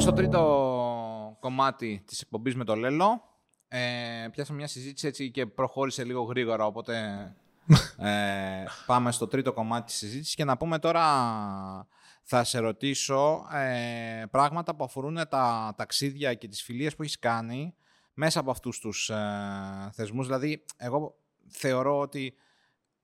Πάμε 0.00 0.12
στο 0.12 0.22
τρίτο 0.22 1.36
κομμάτι 1.40 2.02
της 2.06 2.20
εκπομπής 2.20 2.54
με 2.54 2.64
το 2.64 2.74
Λέλο. 2.74 3.22
Ε, 3.68 4.28
πιάσαμε 4.30 4.58
μια 4.58 4.66
συζήτηση 4.66 5.06
έτσι 5.06 5.30
και 5.30 5.46
προχώρησε 5.46 6.04
λίγο 6.04 6.22
γρήγορα, 6.22 6.66
οπότε 6.66 6.94
ε, 7.96 8.64
πάμε 8.86 9.12
στο 9.12 9.26
τρίτο 9.26 9.52
κομμάτι 9.52 9.86
της 9.86 9.94
συζήτησης 9.94 10.34
και 10.34 10.44
να 10.44 10.56
πούμε 10.56 10.78
τώρα, 10.78 11.02
θα 12.22 12.44
σε 12.44 12.58
ρωτήσω 12.58 13.46
ε, 13.52 14.24
πράγματα 14.30 14.74
που 14.74 14.84
αφορούν 14.84 15.18
τα 15.28 15.74
ταξίδια 15.76 16.34
και 16.34 16.48
τις 16.48 16.62
φιλίες 16.62 16.96
που 16.96 17.02
έχεις 17.02 17.18
κάνει 17.18 17.74
μέσα 18.14 18.40
από 18.40 18.50
αυτούς 18.50 18.78
τους 18.78 19.10
ε, 19.10 19.90
θεσμούς. 19.92 20.26
Δηλαδή, 20.26 20.64
εγώ 20.76 21.16
θεωρώ 21.48 21.98
ότι 21.98 22.34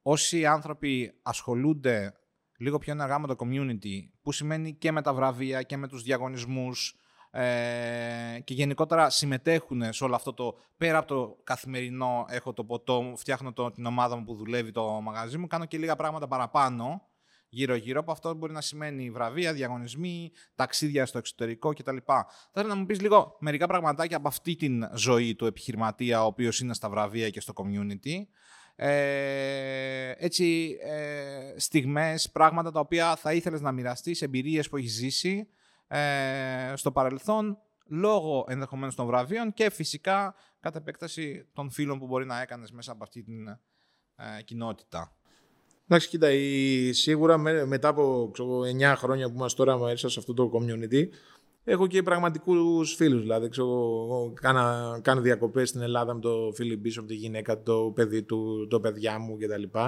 όσοι 0.03 0.47
άνθρωποι 0.47 1.15
ασχολούνται 1.23 2.15
λίγο 2.59 2.79
πιο 2.79 2.93
ενεργά 2.93 3.19
με 3.19 3.27
το 3.27 3.35
community, 3.39 4.09
που 4.23 4.33
σημαίνει 4.33 4.75
και 4.75 4.93
με 4.93 5.03
τα 5.03 5.15
βραβεία 5.15 5.63
και 5.63 5.77
με 5.77 5.89
τους 5.89 6.03
διαγωνισμούς 6.03 6.99
ε, 7.31 8.41
και 8.45 8.55
γενικότερα 8.55 9.11
συμμετέχουν 9.11 9.93
σε 9.93 10.05
όλο 10.05 10.15
αυτό 10.15 10.35
το, 10.35 10.55
πέρα 10.77 10.99
από 10.99 11.07
το 11.07 11.37
καθημερινό, 11.45 12.25
έχω 12.29 12.53
το 12.53 12.65
ποτό, 12.65 13.15
φτιάχνω 13.17 13.53
το, 13.53 13.71
την 13.71 13.87
ομάδα 13.87 14.17
μου 14.17 14.25
που 14.25 14.35
δουλεύει 14.35 14.73
το 14.73 15.01
μαγαζί 15.01 15.39
μου, 15.39 15.47
κάνω 15.47 15.65
και 15.65 15.79
λίγα 15.79 15.97
πράγματα 15.97 16.29
παραπάνω, 16.29 17.03
γύρω-γύρω 17.49 18.01
από 18.01 18.13
αυτό 18.13 18.35
μπορεί 18.35 18.53
να 18.53 18.61
σημαίνει 18.61 19.11
βραβεία, 19.11 19.53
διαγωνισμοί, 19.53 20.31
ταξίδια 20.55 21.07
στο 21.07 21.19
εξωτερικό 21.19 21.73
κτλ. 21.73 21.97
Θα 22.07 22.27
ήθελα 22.51 22.69
να 22.69 22.75
μου 22.75 22.87
πεις 22.87 23.01
λίγο 23.01 23.37
μερικά 23.41 23.67
πραγματάκια 23.67 24.17
από 24.17 24.29
αυτή 24.29 24.57
την 24.57 24.89
ζωή 24.95 25.35
του 25.35 25.47
επιχειρηματία, 25.47 26.23
ο 26.23 26.27
οποίος 26.27 26.61
είναι 26.61 26.75
στα 26.75 26.89
βραβεία 26.89 27.31
και 27.31 27.41
στο 27.41 27.53
community, 27.57 28.15
ε, 28.77 30.13
έτσι, 30.17 30.79
ε, 30.83 31.55
στιγμές, 31.57 32.31
πράγματα 32.31 32.71
τα 32.71 32.81
οποία 32.81 33.17
θα 33.17 33.33
ήθελες 33.33 33.61
να 33.61 33.73
μοιραστείς, 33.73 34.23
εμπειρίες 34.23 34.69
που 34.69 34.77
έχεις 34.77 34.93
ζήσει 34.93 35.49
ε, 35.89 36.73
στο 36.75 36.93
παρελθόν, 36.93 37.59
λόγω 37.89 38.45
ενδεχομένως 38.49 38.95
των 38.95 39.07
βραβείων 39.07 39.53
και 39.53 39.71
φυσικά 39.71 40.35
κατά 40.61 40.79
επέκταση 40.79 41.49
των 41.53 41.71
φίλων 41.71 41.99
που 41.99 42.07
μπορεί 42.07 42.27
να 42.27 42.41
έκανες 42.41 42.71
μέσα 42.71 42.93
από 42.93 43.03
αυτή 43.03 43.23
την 43.23 43.49
ε, 43.49 44.43
κοινότητα. 44.45 45.17
Εντάξει, 45.89 46.09
κοίτα, 46.09 46.29
σίγουρα 46.91 47.39
μετά 47.67 47.89
από 47.89 48.31
ξέρω, 48.33 48.61
9 48.61 48.95
χρόνια 48.97 49.29
που 49.29 49.35
είμαστε 49.35 49.65
τώρα 49.65 49.79
μέσα 49.79 50.09
σε 50.09 50.19
αυτό 50.19 50.35
το 50.35 50.51
community, 50.55 51.09
Έχω 51.69 51.87
και 51.87 52.03
πραγματικούς 52.03 52.95
φίλους. 52.95 53.21
Δηλαδή, 53.21 53.49
ξέρω, 53.49 54.33
κάνα, 54.35 54.99
κάνω 55.03 55.21
διακοπές 55.21 55.69
στην 55.69 55.81
Ελλάδα 55.81 56.15
με 56.15 56.21
το 56.21 56.53
φίλο 56.55 56.77
Μπίσοφ, 56.77 57.07
τη 57.07 57.15
γυναίκα, 57.15 57.63
το 57.63 57.93
παιδί 57.95 58.23
του, 58.23 58.67
το 58.71 58.81
παιδιά 58.81 59.19
μου 59.19 59.37
κτλ. 59.39 59.79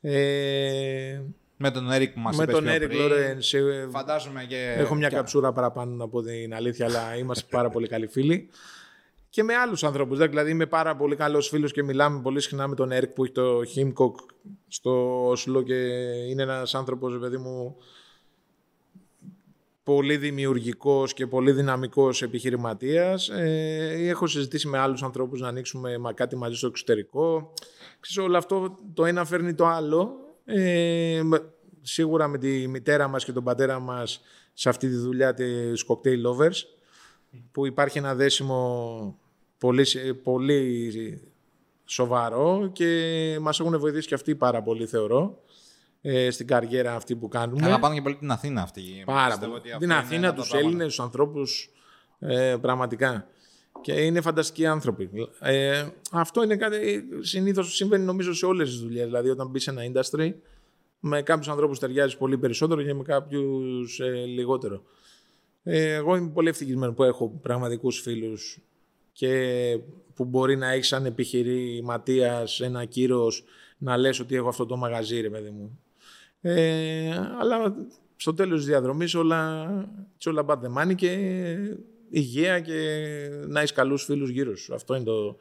Ε, 0.00 1.20
με 1.56 1.70
τον 1.70 1.90
Έρικ 1.90 2.12
που 2.12 2.20
μας 2.20 2.34
είπες. 2.34 2.46
Με 2.46 2.52
τον 2.52 2.68
Έρικ 2.68 2.94
Λόρεν. 2.94 3.38
Φαντάζομαι 3.90 4.44
και. 4.44 4.74
Έχω 4.78 4.94
μια 4.94 5.08
και... 5.08 5.14
καψούρα 5.14 5.52
παραπάνω 5.52 5.94
να 5.94 6.08
πω 6.08 6.22
την 6.22 6.54
αλήθεια, 6.54 6.86
αλλά 6.86 7.16
είμαστε 7.16 7.46
πάρα 7.50 7.70
πολύ 7.70 7.88
καλοί 7.88 8.06
φίλοι. 8.06 8.48
Και 9.28 9.42
με 9.42 9.54
άλλους 9.54 9.84
ανθρώπους. 9.84 10.18
Δηλαδή, 10.18 10.50
είμαι 10.50 10.66
πάρα 10.66 10.96
πολύ 10.96 11.16
καλός 11.16 11.48
φίλος 11.48 11.72
και 11.72 11.82
μιλάμε 11.82 12.20
πολύ 12.20 12.40
συχνά 12.40 12.68
με 12.68 12.74
τον 12.74 12.92
Έρικ 12.92 13.10
που 13.10 13.24
έχει 13.24 13.32
το 13.32 13.64
Himkok 13.64 14.18
στο 14.68 15.26
Όσλο 15.28 15.62
και 15.62 15.74
είναι 16.28 16.42
ένας 16.42 16.74
άνθρωπος, 16.74 17.18
παιδί 17.18 17.36
μου, 17.36 17.76
πολύ 19.94 20.16
δημιουργικός 20.16 21.12
και 21.12 21.26
πολύ 21.26 21.52
δυναμικός 21.52 22.22
επιχειρηματίας. 22.22 23.28
Ε, 23.28 23.96
έχω 23.98 24.26
συζητήσει 24.26 24.68
με 24.68 24.78
άλλους 24.78 25.02
ανθρώπους 25.02 25.40
να 25.40 25.48
ανοίξουμε 25.48 25.94
κάτι 26.14 26.36
μαζί 26.36 26.54
στο 26.56 26.66
εξωτερικό. 26.66 27.52
Ξέρω, 28.00 28.26
όλο 28.26 28.36
αυτό 28.36 28.78
το 28.94 29.04
ένα 29.04 29.24
φέρνει 29.24 29.54
το 29.54 29.66
άλλο. 29.66 30.16
Ε, 30.44 31.20
σίγουρα 31.80 32.28
με 32.28 32.38
τη 32.38 32.68
μητέρα 32.68 33.08
μας 33.08 33.24
και 33.24 33.32
τον 33.32 33.44
πατέρα 33.44 33.78
μας 33.78 34.20
σε 34.52 34.68
αυτή 34.68 34.88
τη 34.88 34.96
δουλειά 34.96 35.34
της 35.34 35.84
Cocktail 35.88 36.26
Lovers 36.26 36.62
που 37.52 37.66
υπάρχει 37.66 37.98
ένα 37.98 38.14
δέσιμο 38.14 39.18
πολύ, 39.58 39.86
πολύ 40.22 41.20
σοβαρό 41.84 42.70
και 42.72 43.38
μας 43.40 43.60
έχουν 43.60 43.78
βοηθήσει 43.78 44.08
και 44.08 44.14
αυτοί 44.14 44.34
πάρα 44.34 44.62
πολύ 44.62 44.86
θεωρώ 44.86 45.42
ε, 46.00 46.30
στην 46.30 46.46
καριέρα 46.46 46.94
αυτή 46.94 47.16
που 47.16 47.28
κάνουμε. 47.28 47.66
Αγαπάνε 47.66 47.94
και 47.94 48.02
πολύ 48.02 48.16
την 48.16 48.30
Αθήνα 48.30 48.62
αυτή. 48.62 48.82
Πάρα 49.04 49.38
πολύ. 49.38 49.60
Την 49.78 49.92
Αθήνα, 49.92 50.34
τους 50.34 50.52
Έλληνες, 50.52 50.86
τους 50.86 51.00
ανθρώπους. 51.00 51.70
Ε, 52.18 52.56
πραγματικά. 52.60 53.26
Και 53.80 53.92
είναι 53.92 54.20
φανταστικοί 54.20 54.66
άνθρωποι. 54.66 55.10
Ε, 55.40 55.86
αυτό 56.12 56.42
είναι 56.42 56.56
κάτι 56.56 57.08
συνήθως 57.20 57.74
συμβαίνει 57.74 58.04
νομίζω 58.04 58.34
σε 58.34 58.46
όλες 58.46 58.70
τις 58.70 58.80
δουλειές. 58.80 59.04
Δηλαδή, 59.04 59.28
όταν 59.28 59.48
μπεις 59.48 59.62
σε 59.62 59.70
ένα 59.70 59.82
industry, 59.92 60.32
με 61.00 61.22
κάποιους 61.22 61.48
ανθρώπους 61.48 61.78
ταιριάζει 61.78 62.16
πολύ 62.16 62.38
περισσότερο 62.38 62.82
και 62.82 62.94
με 62.94 63.02
κάποιους 63.02 64.00
ε, 64.00 64.10
λιγότερο. 64.10 64.82
Ε, 65.62 65.94
εγώ 65.94 66.16
είμαι 66.16 66.30
πολύ 66.30 66.48
ευτυχισμένος 66.48 66.94
που 66.94 67.02
έχω 67.02 67.28
πραγματικούς 67.42 68.00
φίλους 68.00 68.58
και 69.12 69.78
που 70.14 70.24
μπορεί 70.24 70.56
να 70.56 70.70
έχεις 70.70 70.86
σαν 70.86 71.06
επιχειρηματίας 71.06 72.60
ένα 72.60 72.84
κύρος 72.84 73.44
να 73.78 73.96
λες 73.96 74.20
ότι 74.20 74.34
έχω 74.34 74.48
αυτό 74.48 74.66
το 74.66 74.76
μαγαζί, 74.76 75.20
ρε 75.20 75.30
παιδί 75.30 75.50
μου. 75.50 75.78
Ε, 76.40 77.10
αλλά 77.40 77.74
στο 78.16 78.34
τέλος 78.34 78.58
της 78.58 78.66
διαδρομής 78.66 79.14
όλα, 79.14 79.64
όλα 80.26 80.44
bad 80.46 80.58
the 80.58 80.82
money 80.82 80.94
και 80.94 81.16
υγεία 82.10 82.60
και 82.60 82.74
να 83.46 83.60
έχεις 83.60 83.72
καλούς 83.72 84.04
φίλους 84.04 84.30
γύρω 84.30 84.56
σου. 84.56 84.74
Αυτό 84.74 84.94
είναι 84.94 85.04
το, 85.04 85.36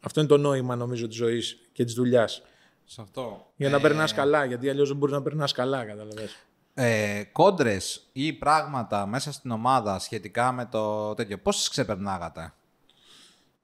αυτό 0.00 0.20
είναι 0.20 0.28
το 0.28 0.36
νόημα 0.36 0.76
νομίζω 0.76 1.06
της 1.06 1.16
ζωής 1.16 1.58
και 1.72 1.84
της 1.84 1.94
δουλειάς. 1.94 2.42
Σε 2.84 3.00
αυτό. 3.00 3.52
Για 3.56 3.68
να 3.68 3.76
ε... 3.76 3.80
περνάς 3.80 4.14
καλά, 4.14 4.44
γιατί 4.44 4.68
αλλιώς 4.68 4.88
δεν 4.88 4.96
μπορείς 4.96 5.14
να 5.14 5.22
περνάς 5.22 5.52
καλά, 5.52 5.84
καταλαβαίνεις. 5.84 6.46
Ε, 6.74 7.22
κόντρες 7.32 8.08
ή 8.12 8.32
πράγματα 8.32 9.06
μέσα 9.06 9.32
στην 9.32 9.50
ομάδα 9.50 9.98
σχετικά 9.98 10.52
με 10.52 10.66
το 10.66 11.14
τέτοιο, 11.14 11.38
πώς 11.38 11.56
τις 11.56 11.68
ξεπερνάγατε; 11.68 12.52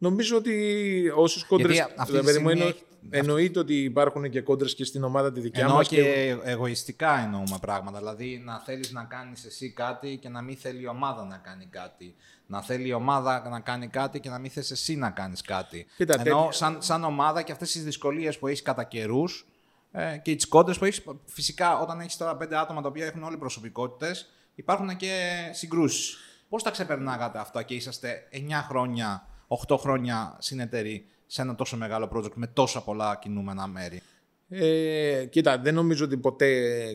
Νομίζω 0.03 0.37
ότι 0.37 1.13
όσε 1.15 1.45
κόντρε. 1.49 1.87
Δηλαδή, 2.07 2.39
μου 2.39 2.49
εννο... 2.49 2.73
εννοείται 3.11 3.59
ότι 3.59 3.83
υπάρχουν 3.83 4.31
και 4.31 4.41
κόντρες 4.41 4.75
και 4.75 4.85
στην 4.85 5.05
ομάδα 5.05 5.33
τη 5.33 5.41
δικιά 5.41 5.69
μας. 5.69 5.89
Και... 5.89 6.03
και 6.03 6.39
εγωιστικά 6.43 7.19
εννοούμε 7.19 7.59
πράγματα. 7.61 7.99
Δηλαδή 7.99 8.43
να 8.45 8.61
θέλεις 8.61 8.93
να 8.93 9.05
κάνεις 9.05 9.45
εσύ 9.45 9.73
κάτι 9.73 10.19
και 10.23 10.29
να 10.29 10.43
μην 10.43 10.57
θέλει 10.57 10.83
η 10.83 10.87
ομάδα 10.87 11.25
να 11.25 11.37
κάνει 11.37 11.67
κάτι. 11.67 12.15
Να 12.47 12.63
θέλει 12.63 12.89
η 12.89 12.93
ομάδα 12.93 13.49
να 13.49 13.61
κάνει 13.61 13.89
κάτι 13.89 14.21
και 14.21 14.29
να 14.29 14.39
μην 14.39 14.51
θες 14.51 14.71
εσύ 14.71 14.97
να 14.97 15.11
κάνεις 15.11 15.43
κάτι. 15.43 15.87
Κοίτα, 15.97 16.21
Ενώ 16.25 16.49
σαν, 16.51 16.83
σαν 16.83 17.05
ομάδα 17.05 17.43
και 17.43 17.53
αυτές 17.53 17.73
τις 17.73 17.85
δυσκολίες 17.85 18.39
που 18.39 18.47
έχεις 18.47 18.63
κατά 18.63 18.85
καιρούς 18.85 19.47
ε, 19.93 20.17
και 20.23 20.35
τις 20.35 20.49
κόντρες 20.49 20.79
που 20.79 20.85
έχεις. 20.85 21.03
Φυσικά, 21.25 21.79
όταν 21.79 22.01
έχεις 22.01 22.17
τώρα 22.17 22.37
πέντε 22.37 22.59
άτομα 22.59 22.83
τα 22.83 22.89
οποία 22.89 23.07
έχουν 23.07 23.23
όλοι 23.23 23.37
προσωπικότητες, 23.37 24.29
υπάρχουν 24.55 24.97
και 24.97 25.31
συγκρούσεις. 25.53 26.17
Πώς 26.49 26.63
τα 26.63 26.71
ξεπερνάγατε 26.71 27.39
αυτά 27.39 27.63
και 27.63 27.75
είσαστε 27.75 28.29
9 28.33 28.37
χρόνια 28.69 29.30
8 29.69 29.77
χρόνια 29.79 30.37
συνεταιροί 30.41 31.07
σε 31.27 31.43
ένα 31.43 31.55
τόσο 31.55 31.77
μεγάλο 31.77 32.11
project 32.15 32.35
με 32.35 32.47
τόσα 32.47 32.83
πολλά 32.83 33.19
κινούμενα 33.23 33.67
μέρη. 33.67 34.03
Ε, 34.49 35.27
κοίτα, 35.31 35.59
δεν 35.59 35.75
νομίζω 35.75 36.05
ότι 36.05 36.17
ποτέ 36.17 36.51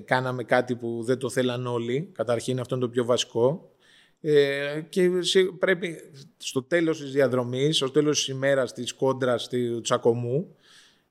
κάναμε 0.06 0.44
κάτι 0.44 0.76
που 0.76 1.04
δεν 1.04 1.18
το 1.18 1.30
θέλαν 1.30 1.68
όλοι. 1.68 2.10
Καταρχήν 2.14 2.60
αυτό 2.60 2.76
είναι 2.76 2.84
το 2.84 2.90
πιο 2.90 3.06
βασικό. 3.06 3.70
Ε, 4.22 4.82
και 4.90 5.10
πρέπει 5.60 6.12
στο 6.38 6.64
τέλος 6.64 7.00
της 7.00 7.12
διαδρομής, 7.12 7.76
στο 7.76 7.92
τέλος 7.92 8.18
της 8.18 8.28
ημέρας, 8.28 8.74
της 8.74 8.94
κόντρας, 8.94 9.48
του 9.48 9.82
τσακωμού, 9.82 10.56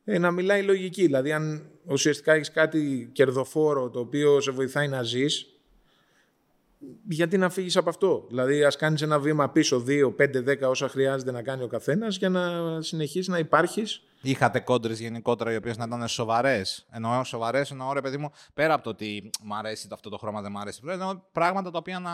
ε, 0.05 0.19
να 0.19 0.31
μιλάει 0.31 0.63
λογική. 0.63 1.03
Δηλαδή, 1.03 1.33
αν 1.33 1.71
ουσιαστικά 1.85 2.33
έχεις 2.33 2.51
κάτι 2.51 3.11
κερδοφόρο 3.13 3.91
το 3.91 4.01
οποίο 4.01 4.41
σε 4.41 4.51
βοηθάει 4.51 4.89
να 4.89 5.03
ζεις, 5.03 5.54
γιατί 7.09 7.39
να 7.39 7.51
φύγεις 7.51 7.77
από 7.77 7.89
αυτό; 7.89 8.27
Δηλαδή, 8.29 8.65
ας 8.65 8.77
κάνεις 8.77 9.03
ένα 9.03 9.19
βήμα 9.19 9.51
πίσω, 9.51 9.85
2, 9.87 10.15
5, 10.17 10.43
10 10.43 10.69
όσα 10.69 10.89
χρειάζεται 10.89 11.31
να 11.31 11.43
κάνει 11.43 11.63
ο 11.63 11.67
καθένας 11.67 12.17
για 12.17 12.29
να 12.29 12.83
συνεχίσεις 12.83 13.29
να 13.29 13.39
υπάρχεις. 13.39 14.03
Είχατε 14.23 14.61
κόντρες 14.61 15.01
γενικότερα 15.01 15.53
οι 15.53 15.57
οποίες 15.57 15.77
να 15.77 15.85
ήταν 15.85 16.09
σοβαρές; 16.09 16.87
Εννοώ 16.91 17.25
σοβαρές, 17.25 17.71
εννοώ 17.71 17.93
ρε 17.93 18.01
παιδί 18.01 18.17
μου, 18.17 18.31
πέρα 18.55 18.75
από 18.75 18.83
το 18.83 18.91
ότι 18.91 19.31
μου 19.43 19.55
αρέσει 19.55 19.89
αυτό 19.93 20.09
το 20.09 20.17
χρώμα, 20.17 20.43
δεν 20.43 20.51
μου 20.55 20.59
αρέσει. 20.59 20.81
Εννοώ 20.87 21.21
πράγματα 21.33 21.71
τα 21.71 21.79
οποία 21.79 21.99
να, 21.99 22.13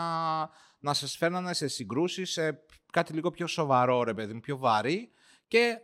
να 0.79 0.93
σας 0.93 1.17
φέρνανε 1.17 1.53
σε 1.53 1.67
συγκρούσεις, 1.67 2.31
σε 2.31 2.59
κάτι 2.91 3.13
λίγο 3.13 3.31
πιο 3.31 3.47
σοβαρό, 3.47 4.03
ρε 4.03 4.13
παιδί 4.13 4.33
μου, 4.33 4.39
πιο 4.39 4.57
βαρύ. 4.57 5.11
Και 5.47 5.77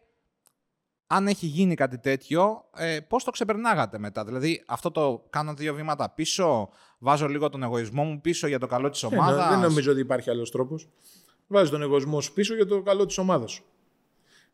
αν 1.08 1.28
έχει 1.28 1.46
γίνει 1.46 1.76
κάτι 1.76 1.98
τέτοιο, 1.98 2.66
ε, 2.76 3.00
πώς 3.08 3.24
το 3.24 3.32
ξεπερνάγατε 3.32 4.00
μετά; 4.00 4.24
Δηλαδή, 4.26 4.64
αυτό 4.68 4.92
το 4.92 5.26
κάνω 5.30 5.54
δύο 5.54 5.74
βήματα 5.74 6.10
πίσω, 6.10 6.70
βάζω 7.00 7.28
λίγο 7.28 7.50
τον 7.50 7.64
εγωισμό 7.64 8.04
μου 8.04 8.22
πίσω 8.22 8.48
για 8.48 8.60
το 8.60 8.68
καλό 8.68 8.90
της 8.90 9.04
ομάδας; 9.04 9.46
Ε, 9.46 9.50
δεν 9.50 9.60
νομίζω 9.60 9.92
ότι 9.92 10.00
υπάρχει 10.00 10.30
άλλος 10.30 10.52
τρόπος. 10.52 10.90
Βάζεις 11.48 11.70
τον 11.70 11.82
εγωισμό 11.82 12.22
σου 12.22 12.34
πίσω 12.34 12.56
για 12.56 12.66
το 12.66 12.82
καλό 12.82 13.06
της 13.06 13.18
ομάδας 13.18 13.52
σου. 13.52 13.64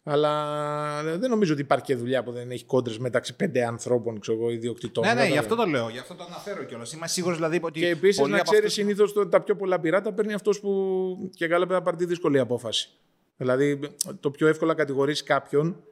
Αλλά 0.05 1.03
δεν 1.03 1.29
νομίζω 1.29 1.53
ότι 1.53 1.61
υπάρχει 1.61 1.85
και 1.85 1.95
δουλειά 1.95 2.23
που 2.23 2.31
δεν 2.31 2.51
έχει 2.51 2.65
κόντρες 2.65 2.97
μεταξύ 2.97 3.35
πέντε 3.35 3.65
ανθρώπων, 3.65 4.19
ξέρω 4.19 4.37
εγώ, 4.37 4.49
ιδιοκτητών. 4.49 5.05
Ναι, 5.05 5.13
ναι, 5.13 5.27
γι' 5.27 5.37
αυτό 5.37 5.55
το 5.55 5.65
λέω, 5.65 5.89
γι' 5.89 5.97
αυτό 5.97 6.15
το 6.15 6.23
αναφέρω 6.23 6.63
κιόλας. 6.63 6.93
Είμαι 6.93 7.07
σίγουρος 7.07 7.37
δηλαδή 7.37 7.59
ότι. 7.61 7.79
Και 7.79 7.89
επίσης 7.89 8.27
να 8.27 8.39
ξέρεις, 8.39 8.49
αυτούς... 8.49 8.73
συνήθως 8.73 9.13
τα 9.29 9.41
πιο 9.41 9.55
πολλά 9.55 9.79
πειράτα 9.79 10.13
παίρνει 10.13 10.33
αυτός 10.33 10.59
που 10.59 11.31
και 11.35 11.47
καλά 11.47 11.65
πρέπει 11.65 11.79
να 11.79 11.85
πάρει 11.85 11.97
τη 11.97 12.05
δύσκολη 12.05 12.39
απόφαση. 12.39 12.89
Δηλαδή, 13.37 13.79
το 14.19 14.31
πιο 14.31 14.47
εύκολα 14.47 14.73
κατηγορήσει 14.73 15.23
κάποιον 15.23 15.83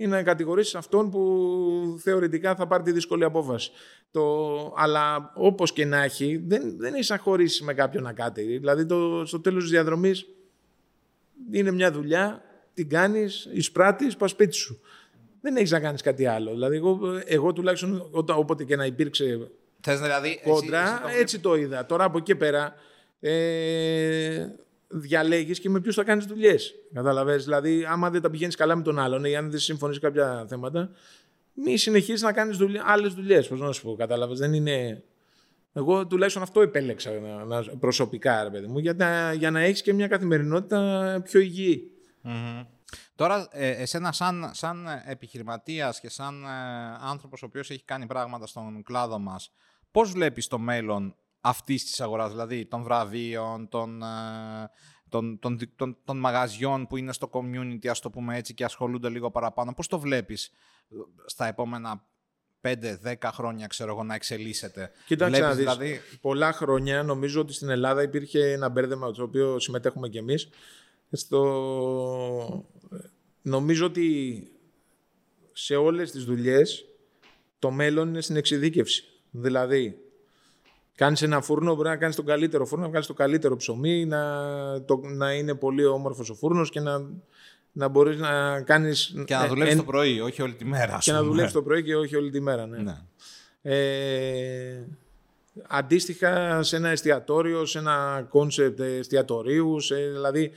ή 0.00 0.06
να 0.06 0.22
κατηγορήσεις 0.22 0.74
αυτόν 0.74 1.10
που 1.10 1.98
θεωρητικά 2.00 2.54
θα 2.54 2.66
πάρει 2.66 2.82
τη 2.82 2.92
δύσκολη 2.92 3.24
απόφαση. 3.24 3.70
Το, 4.10 4.74
αλλά 4.76 5.32
όπως 5.34 5.72
και 5.72 5.84
να 5.84 6.02
έχει, 6.02 6.42
δεν, 6.46 6.78
δεν 6.78 6.94
έχει 6.94 7.12
να 7.12 7.18
χωρίσει 7.18 7.64
με 7.64 7.74
κάποιον 7.74 8.02
να 8.02 8.12
κάτι. 8.12 8.42
Δηλαδή 8.42 8.86
το, 8.86 9.22
στο 9.26 9.40
τέλος 9.40 9.62
της 9.62 9.70
διαδρομής 9.70 10.26
είναι 11.50 11.70
μια 11.70 11.92
δουλειά, 11.92 12.42
την 12.74 12.88
κάνεις, 12.88 13.48
εισπράττεις, 13.52 14.16
πας 14.16 14.30
σπίτι 14.30 14.54
σου. 14.54 14.80
Δεν 15.40 15.56
έχεις 15.56 15.70
να 15.70 15.80
κάνεις 15.80 16.02
κάτι 16.02 16.26
άλλο. 16.26 16.50
Δηλαδή, 16.50 16.76
εγώ, 16.76 16.98
εγώ 17.24 17.52
τουλάχιστον 17.52 18.08
όποτε 18.12 18.64
και 18.64 18.76
να 18.76 18.86
υπήρξε 18.86 19.50
Θες 19.80 20.00
δηλαδή, 20.00 20.40
κόντρα, 20.44 21.02
εσύ, 21.08 21.18
έτσι 21.18 21.38
το 21.38 21.56
είδα. 21.56 21.86
Τώρα 21.86 22.04
από 22.04 22.18
εκεί 22.18 22.34
πέρα 22.34 22.74
ε, 23.20 24.46
διαλέγεις 24.88 25.60
και 25.60 25.68
με 25.68 25.80
ποιους 25.80 25.94
θα 25.94 26.04
κάνεις 26.04 26.24
δουλειές. 26.24 26.74
Κατάλαβε. 26.92 27.36
Δηλαδή, 27.36 27.84
άμα 27.84 28.10
δεν 28.10 28.22
τα 28.22 28.30
πηγαίνεις 28.30 28.56
καλά 28.56 28.76
με 28.76 28.82
τον 28.82 28.98
άλλον 28.98 29.24
ή 29.24 29.36
αν 29.36 29.50
δεν 29.50 29.60
συμφωνείς 29.60 29.98
κάποια 29.98 30.46
θέματα, 30.48 30.90
μη 31.52 31.76
συνεχίσει 31.76 32.24
να 32.24 32.32
κάνεις 32.32 32.56
δουλειά, 32.56 32.82
άλλες 32.86 33.14
δουλειές. 33.14 33.48
Πώς 33.48 33.60
να 33.60 33.72
σου 33.72 33.82
πω, 33.82 33.94
κατάλαβες. 33.94 34.38
Δεν 34.38 34.52
είναι. 34.52 35.02
Εγώ 35.72 36.06
τουλάχιστον 36.06 36.42
αυτό 36.42 36.60
επέλεξα 36.60 37.10
να, 37.46 37.62
προσωπικά, 37.62 38.42
ρε 38.42 38.50
παιδί 38.50 38.66
μου, 38.66 38.78
για 38.78 38.94
να, 38.94 39.32
για 39.32 39.50
να 39.50 39.60
έχεις 39.60 39.82
και 39.82 39.92
μια 39.92 40.08
καθημερινότητα 40.08 41.20
πιο 41.24 41.40
υγιή. 41.40 41.90
Mm-hmm. 42.24 42.66
Τώρα, 43.14 43.48
ε, 43.50 43.70
εσένα 43.70 44.12
σαν, 44.12 44.50
σαν 44.52 44.86
επιχειρηματίας 45.06 46.00
και 46.00 46.10
σαν 46.10 46.44
ε, 46.44 46.48
άνθρωπος 47.00 47.42
ο 47.42 47.46
οποίος 47.46 47.70
έχει 47.70 47.84
κάνει 47.84 48.06
πράγματα 48.06 48.46
στον 48.46 48.82
κλάδο 48.82 49.18
μας, 49.18 49.52
πώς 49.90 50.10
βλέπεις 50.10 50.46
το 50.46 50.58
μέλλον 50.58 51.16
αυτής 51.40 51.84
της 51.84 52.00
αγοράς, 52.00 52.30
δηλαδή 52.30 52.66
των 52.66 52.82
βραβείων, 52.82 53.68
των, 53.68 54.02
ε, 54.02 54.06
των, 55.08 55.38
των, 55.38 55.58
των, 55.76 55.96
των, 56.04 56.18
μαγαζιών 56.18 56.86
που 56.86 56.96
είναι 56.96 57.12
στο 57.12 57.30
community, 57.32 57.86
ας 57.86 58.00
το 58.00 58.10
πούμε 58.10 58.36
έτσι, 58.36 58.54
και 58.54 58.64
ασχολούνται 58.64 59.08
λίγο 59.08 59.30
παραπάνω. 59.30 59.74
Πώς 59.74 59.86
το 59.86 59.98
βλέπεις 59.98 60.46
ε, 60.90 60.94
στα 61.26 61.46
επόμενα 61.46 62.04
5-10 62.60 62.74
χρόνια, 63.32 63.66
ξέρω 63.66 63.90
εγώ, 63.90 64.02
να 64.02 64.14
εξελίσσεται; 64.14 64.90
Κοίταξε 65.06 65.40
να 65.40 65.48
δεις, 65.48 65.56
δηλαδή... 65.56 66.00
πολλά 66.20 66.52
χρόνια 66.52 67.02
νομίζω 67.02 67.40
ότι 67.40 67.52
στην 67.52 67.68
Ελλάδα 67.68 68.02
υπήρχε 68.02 68.52
ένα 68.52 68.68
μπέρδεμα 68.68 69.10
το 69.10 69.22
οποίο 69.22 69.58
συμμετέχουμε 69.58 70.08
κι 70.08 70.18
εμείς. 70.18 70.48
Στο... 71.12 72.66
Νομίζω 73.42 73.86
ότι 73.86 74.42
σε 75.52 75.76
όλες 75.76 76.10
τις 76.10 76.24
δουλειές 76.24 76.84
το 77.58 77.70
μέλλον 77.70 78.08
είναι 78.08 78.20
στην 78.20 78.36
εξειδίκευση. 78.36 79.04
Δηλαδή, 79.30 80.07
Κάνεις 80.98 81.22
ένα 81.22 81.40
φούρνο, 81.40 81.74
μπορεί 81.74 81.88
να 81.88 81.96
κάνεις 81.96 82.16
τον 82.16 82.24
καλύτερο 82.24 82.64
φούρνο, 82.66 82.82
να 82.84 82.90
βγάλεις 82.90 83.06
το 83.06 83.14
καλύτερο 83.14 83.56
ψωμί, 83.56 84.04
να, 84.06 84.20
το, 84.84 85.00
να 85.02 85.32
είναι 85.32 85.54
πολύ 85.54 85.84
όμορφος 85.84 86.30
ο 86.30 86.34
φούρνος 86.34 86.70
και 86.70 86.80
να, 86.80 87.02
να 87.72 87.88
μπορείς 87.88 88.18
να 88.18 88.60
κάνεις. 88.60 89.14
Και 89.24 89.34
να 89.34 89.46
δουλεύεις 89.46 89.76
το 89.76 89.84
πρωί, 89.84 90.20
όχι 90.20 90.42
όλη 90.42 90.54
τη 90.54 90.64
μέρα. 90.64 90.98
Και 91.00 91.12
να 91.12 91.22
δουλεύεις 91.22 91.52
το 91.52 91.62
πρωί 91.62 91.82
και 91.82 91.96
όχι 91.96 92.16
όλη 92.16 92.30
τη 92.30 92.40
μέρα. 92.40 92.66
Ναι. 92.66 92.78
ναι. 92.78 92.96
Ε, 93.62 94.84
αντίστοιχα 95.68 96.62
σε 96.62 96.76
ένα 96.76 96.88
εστιατόριο, 96.88 97.64
σε 97.64 97.78
ένα 97.78 98.26
concept 98.28 98.80
εστιατορίου, 98.80 99.80
σε, 99.80 99.94
δηλαδή 99.94 100.50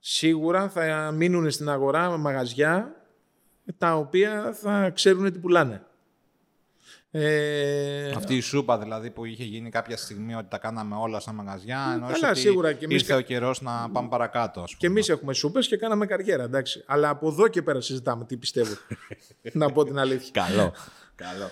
σίγουρα 0.00 0.68
θα 0.68 1.12
μείνουν 1.14 1.50
στην 1.50 1.68
αγορά 1.68 2.16
μαγαζιά 2.16 2.94
τα 3.78 3.96
οποία 3.96 4.52
θα 4.60 4.90
ξέρουν 4.90 5.32
τι 5.32 5.38
πουλάνε. 5.38 5.84
Ε... 7.12 8.10
Αυτή 8.16 8.36
η 8.36 8.40
σούπα 8.40 8.78
δηλαδή 8.78 9.10
που 9.10 9.24
είχε 9.24 9.44
γίνει 9.44 9.70
κάποια 9.70 9.96
στιγμή 9.96 10.34
ότι 10.34 10.46
τα 10.48 10.58
κάναμε 10.58 10.96
όλα 10.96 11.20
στα 11.20 11.32
μαγαζιά. 11.32 11.90
Ενώ 11.94 12.06
Καλά, 12.06 12.30
ότι 12.30 12.38
σίγουρα. 12.38 12.72
Και 12.72 12.86
ήρθε 12.88 13.14
ο 13.14 13.20
καιρός 13.20 13.60
να 13.60 13.90
πάμε 13.92 14.08
παρακάτω. 14.08 14.64
Και 14.78 14.86
εμείς 14.86 15.08
έχουμε 15.08 15.32
σούπες 15.32 15.68
και 15.68 15.76
κάναμε 15.76 16.06
καριέρα. 16.06 16.42
Εντάξει. 16.42 16.84
Αλλά 16.86 17.08
από 17.08 17.28
εδώ 17.28 17.48
και 17.48 17.62
πέρα 17.62 17.80
συζητάμε 17.80 18.24
τι 18.24 18.36
πιστεύω. 18.36 18.74
να 19.52 19.72
πω 19.72 19.84
την 19.84 19.98
αλήθεια. 19.98 20.30
Καλό. 20.32 20.72
Καλό. 21.14 21.50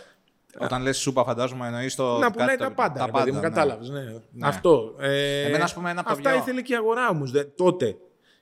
Όταν 0.60 0.82
λες 0.82 0.96
σούπα, 0.96 1.24
φαντάζομαι 1.24 1.66
εννοείς 1.66 1.94
το. 1.94 2.18
Να 2.18 2.30
πουλάει 2.30 2.56
τα 2.56 2.72
πάντα. 2.72 2.98
Τα 2.98 3.10
πάντα, 3.10 3.26
μου 3.26 3.40
ναι. 3.40 3.48
κατάλαβες. 3.48 3.88
Ναι. 3.88 4.00
ναι. 4.00 4.46
Αυτό. 4.46 4.94
Ε, 4.98 5.42
Εμένα, 5.42 5.64
ας 5.64 5.74
πούμε, 5.74 5.90
ένα 5.90 6.02
αυτά 6.06 6.34
ήθελε 6.34 6.62
και 6.62 6.72
η 6.72 6.76
αγορά 6.76 7.08
όμως 7.08 7.32
τότε. 7.56 7.96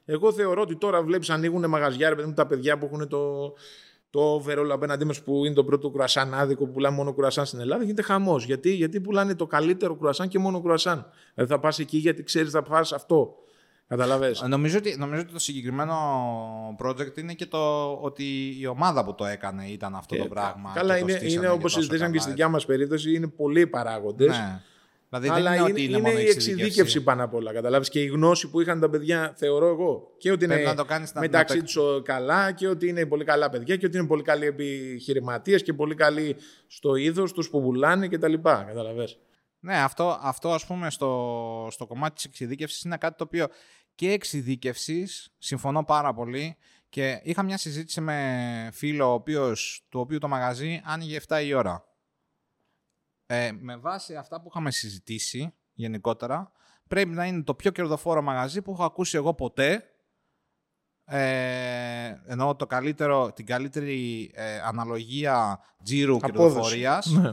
Εγώ 0.04 0.32
θεωρώ 0.32 0.62
ότι 0.62 0.76
τώρα 0.76 1.02
βλέπεις 1.02 1.30
ανοίγουν 1.30 1.68
μαγαζιά, 1.68 2.08
ρε 2.08 2.14
παιδί 2.14 2.28
μου, 2.28 2.34
τα 2.34 2.46
παιδιά 2.46 2.78
που 2.78 2.84
έχουν 2.84 3.08
το, 3.08 3.52
το 4.16 4.42
overall 4.44 4.68
απέναντί 4.72 5.04
μας 5.04 5.22
που 5.22 5.44
είναι 5.44 5.54
το 5.54 5.64
πρώτο 5.64 5.90
κουρασάν 5.90 6.34
άδικο 6.34 6.66
που 6.66 6.72
πουλάνε 6.72 6.96
μόνο 6.96 7.12
κουρασάν 7.12 7.46
στην 7.46 7.60
Ελλάδα, 7.60 7.82
γίνεται 7.82 8.02
χαμός. 8.02 8.44
Γιατί, 8.44 8.70
γιατί 8.70 9.00
πουλάνε 9.00 9.34
το 9.34 9.46
καλύτερο 9.46 9.94
κουρασάν 9.94 10.28
και 10.28 10.38
μόνο 10.38 10.60
κουρασάν. 10.60 11.06
Δηλαδή 11.34 11.52
θα 11.52 11.60
πας 11.60 11.78
εκεί 11.78 11.96
γιατί 11.96 12.22
ξέρεις 12.22 12.50
θα 12.50 12.62
πα 12.62 12.78
αυτό. 12.78 13.34
Καταλαβες; 13.88 14.44
Νομίζω 14.48 14.78
ότι, 14.78 14.96
νομίζω 14.98 15.20
ότι 15.20 15.32
το 15.32 15.38
συγκεκριμένο 15.38 15.96
project 16.82 17.18
είναι 17.18 17.32
και 17.32 17.46
το 17.46 17.92
ότι 17.92 18.56
η 18.60 18.66
ομάδα 18.66 19.04
που 19.04 19.14
το 19.14 19.24
έκανε 19.24 19.66
ήταν 19.66 19.94
αυτό 19.94 20.16
το 20.16 20.24
ε, 20.24 20.28
πράγμα. 20.28 20.72
Καλά, 20.74 20.96
είναι, 20.96 21.18
είναι 21.22 21.48
όπως 21.48 21.72
συζητήσαμε 21.72 22.10
και 22.10 22.18
στην 22.18 22.30
δικιά 22.30 22.48
μας 22.48 22.66
περίπτωση, 22.66 23.14
είναι 23.14 23.26
πολλοί 23.26 23.66
παράγοντες. 23.66 24.28
Ναι. 24.28 24.60
Δηλαδή 25.20 25.40
Αλλά 25.40 25.50
δεν 25.50 25.58
είναι, 25.58 25.70
είναι, 25.70 25.72
ότι 25.72 25.84
είναι, 25.84 25.96
είναι 25.96 26.08
μόνο 26.08 26.20
η 26.20 26.28
εξειδίκευση 26.28 27.00
πάνω 27.00 27.24
απ' 27.24 27.34
όλα. 27.34 27.52
Καταλάβεις 27.52 27.88
και 27.88 28.00
η 28.00 28.06
γνώση 28.06 28.50
που 28.50 28.60
είχαν 28.60 28.80
τα 28.80 28.90
παιδιά, 28.90 29.34
θεωρώ 29.36 29.66
εγώ. 29.66 30.14
Και 30.18 30.32
ότι 30.32 30.44
είναι 30.44 30.74
να 31.12 31.20
μεταξύ 31.20 31.62
τους 31.62 31.78
καλά 32.02 32.52
και 32.52 32.68
ότι 32.68 32.88
είναι 32.88 33.06
πολύ 33.06 33.24
καλά 33.24 33.50
παιδιά 33.50 33.76
και 33.76 33.86
ότι 33.86 33.96
είναι 33.98 34.06
πολύ 34.06 34.22
καλοί 34.22 34.46
επιχειρηματίες 34.46 35.62
και 35.62 35.72
πολύ 35.72 35.94
καλοί 35.94 36.36
στο 36.66 36.94
είδος 36.94 37.32
τους 37.32 37.50
που 37.50 37.62
πουλάνε 37.62 38.08
κτλ. 38.08 38.34
Καταλαβες. 38.42 39.18
Ναι, 39.60 39.76
αυτό, 39.76 40.18
αυτό 40.22 40.52
ας 40.52 40.66
πούμε 40.66 40.90
στο, 40.90 41.68
στο 41.70 41.86
κομμάτι 41.86 42.14
της 42.14 42.24
εξειδίκευσης 42.24 42.82
είναι 42.82 42.96
κάτι 42.96 43.16
το 43.16 43.24
οποίο 43.24 43.46
και 43.94 44.10
εξειδίκευσης, 44.10 45.34
συμφωνώ 45.38 45.84
πάρα 45.84 46.14
πολύ 46.14 46.56
και 46.88 47.20
είχα 47.22 47.42
μια 47.42 47.56
συζήτηση 47.56 48.00
με 48.00 48.70
φίλο 48.72 49.10
ο 49.10 49.12
οποίος, 49.12 49.86
του 49.88 50.00
οποίου 50.00 50.18
το 50.18 50.28
μαγαζί 50.28 50.80
άνοιγε 50.84 51.20
7 51.28 51.44
η 51.44 51.54
ώρα. 51.54 51.84
Ε, 53.26 53.52
με 53.52 53.76
βάση 53.76 54.16
αυτά 54.16 54.40
που 54.40 54.48
είχαμε 54.50 54.70
συζητήσει 54.70 55.54
γενικότερα, 55.72 56.52
πρέπει 56.88 57.10
να 57.10 57.26
είναι 57.26 57.42
το 57.42 57.54
πιο 57.54 57.70
κερδοφόρο 57.70 58.22
μαγαζί 58.22 58.62
που 58.62 58.72
έχω 58.72 58.84
ακούσει 58.84 59.16
εγώ 59.16 59.34
ποτέ. 59.34 59.90
Ε, 61.04 62.14
ενώ 62.26 62.56
το 62.56 62.66
καλύτερο, 62.66 63.32
την 63.32 63.46
καλύτερη 63.46 64.30
ε, 64.34 64.60
αναλογία 64.60 65.60
τζίρου 65.82 66.18
κερδοφορίας 66.18 67.06
ναι. 67.06 67.32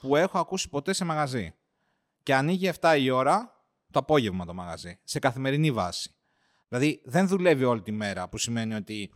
που 0.00 0.16
έχω 0.16 0.38
ακούσει 0.38 0.68
ποτέ 0.68 0.92
σε 0.92 1.04
μαγαζί. 1.04 1.54
Και 2.22 2.34
ανοίγει 2.34 2.70
7 2.80 2.96
η 2.98 3.10
ώρα 3.10 3.64
το 3.90 3.98
απόγευμα 3.98 4.44
το 4.44 4.54
μαγαζί, 4.54 5.00
σε 5.04 5.18
καθημερινή 5.18 5.70
βάση. 5.70 6.14
Δηλαδή 6.68 7.02
δεν 7.04 7.28
δουλεύει 7.28 7.64
όλη 7.64 7.82
τη 7.82 7.92
μέρα, 7.92 8.28
που 8.28 8.38
σημαίνει 8.38 8.74
ότι 8.74 9.12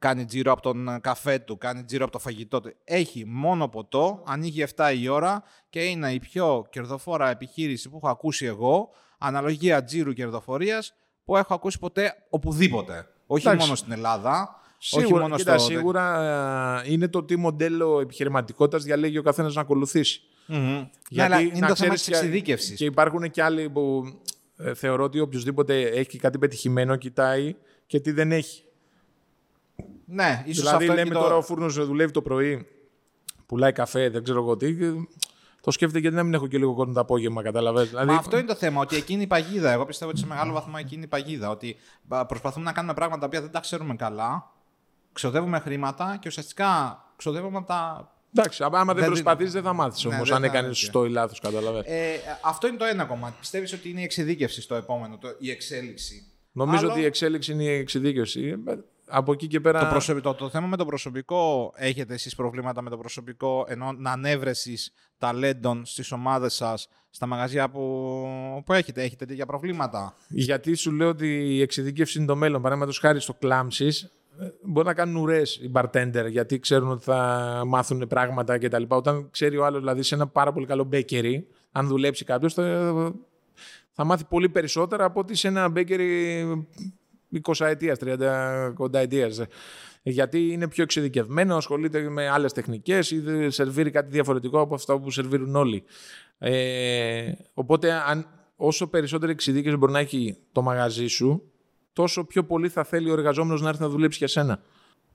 κάνει 0.00 0.24
τζίρο 0.24 0.52
από 0.52 0.62
τον 0.62 0.88
ε, 0.88 0.98
καφέ 1.00 1.38
του, 1.38 1.58
κάνει 1.58 1.84
τζίρο 1.84 2.04
από 2.04 2.12
το 2.12 2.18
φαγητό 2.18 2.60
του. 2.60 2.72
Έχει 2.84 3.24
μόνο 3.26 3.68
ποτό, 3.68 4.22
ανοίγει 4.26 4.64
7 4.76 4.94
η 4.96 5.08
ώρα 5.08 5.42
και 5.68 5.84
είναι 5.84 6.12
η 6.12 6.18
πιο 6.18 6.66
κερδοφόρα 6.70 7.30
επιχείρηση 7.30 7.88
που 7.88 7.96
έχω 7.96 8.08
ακούσει 8.08 8.46
εγώ, 8.46 8.90
αναλογία 9.18 9.84
τζίρου 9.84 10.12
κερδοφορίας 10.12 10.94
που 11.24 11.36
έχω 11.36 11.54
ακούσει 11.54 11.78
ποτέ 11.78 12.14
οπουδήποτε. 12.28 13.08
Όχι 13.26 13.48
μόνο 13.48 13.74
στην 13.74 13.92
Ελλάδα. 13.92 14.60
Σίγουρα, 14.78 15.06
όχι 15.06 15.14
μόνο 15.14 15.36
κοίτα, 15.36 15.58
στο... 15.58 15.72
σίγουρα 15.72 16.82
ε, 16.84 16.92
είναι 16.92 17.08
το 17.08 17.22
τι 17.22 17.36
μοντέλο 17.36 18.00
επιχειρηματικότητας 18.00 18.84
διαλέγει 18.84 19.18
ο 19.18 19.22
καθένας 19.22 19.54
να 19.54 19.60
ακολουθήσει. 19.60 20.20
Mm-hmm. 20.48 20.88
Γιατί 21.08 21.34
ναι, 21.34 21.40
είναι 21.40 21.66
το 21.66 21.74
θέμα 21.74 21.94
της 21.94 22.08
εξειδίκευσης. 22.08 22.76
Και 22.76 22.84
υπάρχουν 22.84 23.30
και 23.30 23.42
άλλοι 23.42 23.70
που 23.70 24.04
ε, 24.56 24.74
θεωρώ 24.74 25.04
ότι 25.04 25.20
οποιοδήποτε 25.20 25.80
έχει 25.80 26.18
κάτι 26.18 26.38
πετυχημένο 26.38 26.96
κοιτάει 26.96 27.54
και 27.86 28.00
τι 28.00 28.10
δεν 28.10 28.32
έχει. 28.32 28.64
Ναι, 30.12 30.42
ίσως 30.46 30.64
δηλαδή, 30.64 30.84
αυτό 30.84 30.96
λέμε 30.96 31.14
το... 31.14 31.20
τώρα 31.20 31.36
ο 31.36 31.42
φούρνος 31.42 31.86
δουλεύει 31.86 32.12
το 32.12 32.22
πρωί, 32.22 32.66
πουλάει 33.46 33.72
καφέ, 33.72 34.08
δεν 34.08 34.22
ξέρω 34.22 34.38
εγώ 34.38 34.56
τι. 34.56 34.76
Το 35.60 35.70
σκέφτεται 35.70 36.00
γιατί 36.00 36.16
να 36.16 36.22
μην 36.22 36.34
έχω 36.34 36.46
και 36.46 36.58
λίγο 36.58 36.74
κόσμο 36.74 36.92
το 36.92 37.00
απόγευμα, 37.00 37.42
κατάλαβες. 37.42 37.88
Δηλαδή... 37.88 38.12
αυτό 38.12 38.38
είναι 38.38 38.46
το 38.46 38.54
θέμα, 38.54 38.80
ότι 38.80 38.96
εκείνη 38.96 39.22
η 39.22 39.26
παγίδα. 39.26 39.72
Εγώ 39.72 39.86
πιστεύω 39.86 40.10
ότι 40.10 40.20
σε 40.20 40.26
μεγάλο 40.26 40.52
βαθμό 40.52 40.74
εκείνη 40.78 41.02
η 41.02 41.06
παγίδα. 41.06 41.50
Ότι 41.50 41.76
προσπαθούμε 42.26 42.64
να 42.64 42.72
κάνουμε 42.72 42.94
πράγματα 42.94 43.28
τα 43.28 43.40
δεν 43.40 43.50
τα 43.50 43.60
ξέρουμε 43.60 43.94
καλά, 43.94 44.52
ξοδεύουμε 45.12 45.58
χρήματα 45.58 46.18
και 46.20 46.28
ουσιαστικά 46.28 47.02
ξοδεύουμε 47.16 47.56
από 47.56 47.66
τα. 47.66 48.12
Εντάξει, 48.34 48.62
άμα 48.62 48.94
δεν, 48.94 49.06
προσπαθήσει, 49.06 49.50
δεν 49.50 49.62
θα 49.62 49.72
μάθεις 49.72 50.04
ναι, 50.04 50.14
όμως 50.14 50.32
αν 50.32 50.44
έκανες 50.44 50.78
σωστό 50.78 51.04
ή 51.04 51.08
λάθος, 51.08 51.40
κατάλαβες. 51.40 51.84
Ε, 51.86 52.20
αυτό 52.44 52.66
είναι 52.66 52.76
το 52.76 52.84
ένα 52.84 53.04
κομμάτι. 53.04 53.36
Πιστεύεις 53.40 53.72
ότι 53.72 53.90
είναι 53.90 54.00
η 54.00 54.04
εξειδίκευση 54.04 54.60
στο 54.60 54.74
επόμενο, 54.74 55.18
το, 55.18 55.28
η 55.38 55.50
εξέλιξη. 55.50 56.24
Νομίζω 56.52 56.82
Άλλο... 56.82 56.90
ότι 56.90 57.00
η 57.00 57.04
εξέλιξη 57.04 57.52
είναι 57.52 57.62
η 57.62 57.78
εξειδίκευση 57.78 58.56
από 59.10 59.32
εκεί 59.32 59.46
και 59.46 59.60
πέρα... 59.60 59.80
Το, 59.80 59.86
προσωπικό, 59.86 60.34
το, 60.34 60.48
θέμα 60.48 60.66
με 60.66 60.76
το 60.76 60.84
προσωπικό, 60.84 61.72
έχετε 61.76 62.14
εσείς 62.14 62.34
προβλήματα 62.34 62.82
με 62.82 62.90
το 62.90 62.96
προσωπικό, 62.96 63.64
ενώ 63.68 63.92
να 63.92 64.10
ανέβρεσης 64.12 64.92
ταλέντων 65.18 65.84
στις 65.84 66.12
ομάδες 66.12 66.54
σας, 66.54 66.88
στα 67.10 67.26
μαγαζιά 67.26 67.70
που, 67.70 67.82
που 68.66 68.72
έχετε, 68.72 69.02
έχετε 69.02 69.26
τέτοια 69.26 69.46
προβλήματα; 69.46 70.14
Γιατί 70.28 70.74
σου 70.74 70.92
λέω 70.92 71.08
ότι 71.08 71.54
η 71.54 71.60
εξειδίκευση 71.60 72.18
είναι 72.18 72.26
το 72.26 72.36
μέλλον. 72.36 72.62
Παραδείγματος 72.62 72.98
χάρη 72.98 73.20
στο 73.20 73.34
κλάμψη, 73.34 73.86
ε, 74.40 74.48
μπορεί 74.62 74.86
να 74.86 74.94
κάνουν 74.94 75.16
ουρές 75.16 75.56
οι 75.56 75.70
bartender 75.74 76.26
γιατί 76.30 76.58
ξέρουν 76.58 76.90
ότι 76.90 77.04
θα 77.04 77.62
μάθουν 77.66 78.06
πράγματα 78.06 78.58
κτλ. 78.58 78.82
Όταν 78.88 79.30
ξέρει 79.30 79.56
ο 79.56 79.64
άλλος, 79.64 79.80
δηλαδή 79.80 80.02
σε 80.02 80.14
ένα 80.14 80.26
πάρα 80.26 80.52
πολύ 80.52 80.66
καλό 80.66 80.88
bakery, 80.92 81.42
αν 81.72 81.86
δουλέψει 81.86 82.24
κάποιος, 82.24 82.54
θα, 82.54 82.92
θα 83.92 84.04
μάθει 84.04 84.24
πολύ 84.24 84.48
περισσότερα 84.48 85.04
από 85.04 85.20
ότι 85.20 85.34
σε 85.34 85.48
ένα 85.48 85.72
bakery 85.76 86.44
20 87.42 87.66
ετία, 87.66 87.96
30 88.00 88.72
κοντά 88.74 88.98
ετία. 88.98 89.30
Γιατί 90.02 90.52
είναι 90.52 90.68
πιο 90.68 90.82
εξειδικευμένο, 90.82 91.56
ασχολείται 91.56 92.08
με 92.08 92.28
άλλες 92.28 92.52
τεχνικές 92.52 93.10
ή 93.10 93.50
σερβίρει 93.50 93.90
κάτι 93.90 94.10
διαφορετικό 94.10 94.60
από 94.60 94.74
αυτά 94.74 94.98
που 94.98 95.10
σερβίρουν 95.10 95.56
όλοι. 95.56 95.84
Ε, 96.38 97.32
οπότε, 97.54 97.92
αν, 97.92 98.26
όσο 98.56 98.86
περισσότερη 98.86 99.32
εξειδίκευση 99.32 99.76
μπορεί 99.76 99.92
να 99.92 99.98
έχει 99.98 100.36
το 100.52 100.62
μαγαζί 100.62 101.06
σου, 101.06 101.42
τόσο 101.92 102.24
πιο 102.24 102.44
πολύ 102.44 102.68
θα 102.68 102.84
θέλει 102.84 103.10
ο 103.10 103.12
εργαζόμενος 103.12 103.60
να 103.62 103.68
έρθει 103.68 103.82
να 103.82 103.88
δουλέψει 103.88 104.18
για 104.18 104.28
σένα. 104.28 104.62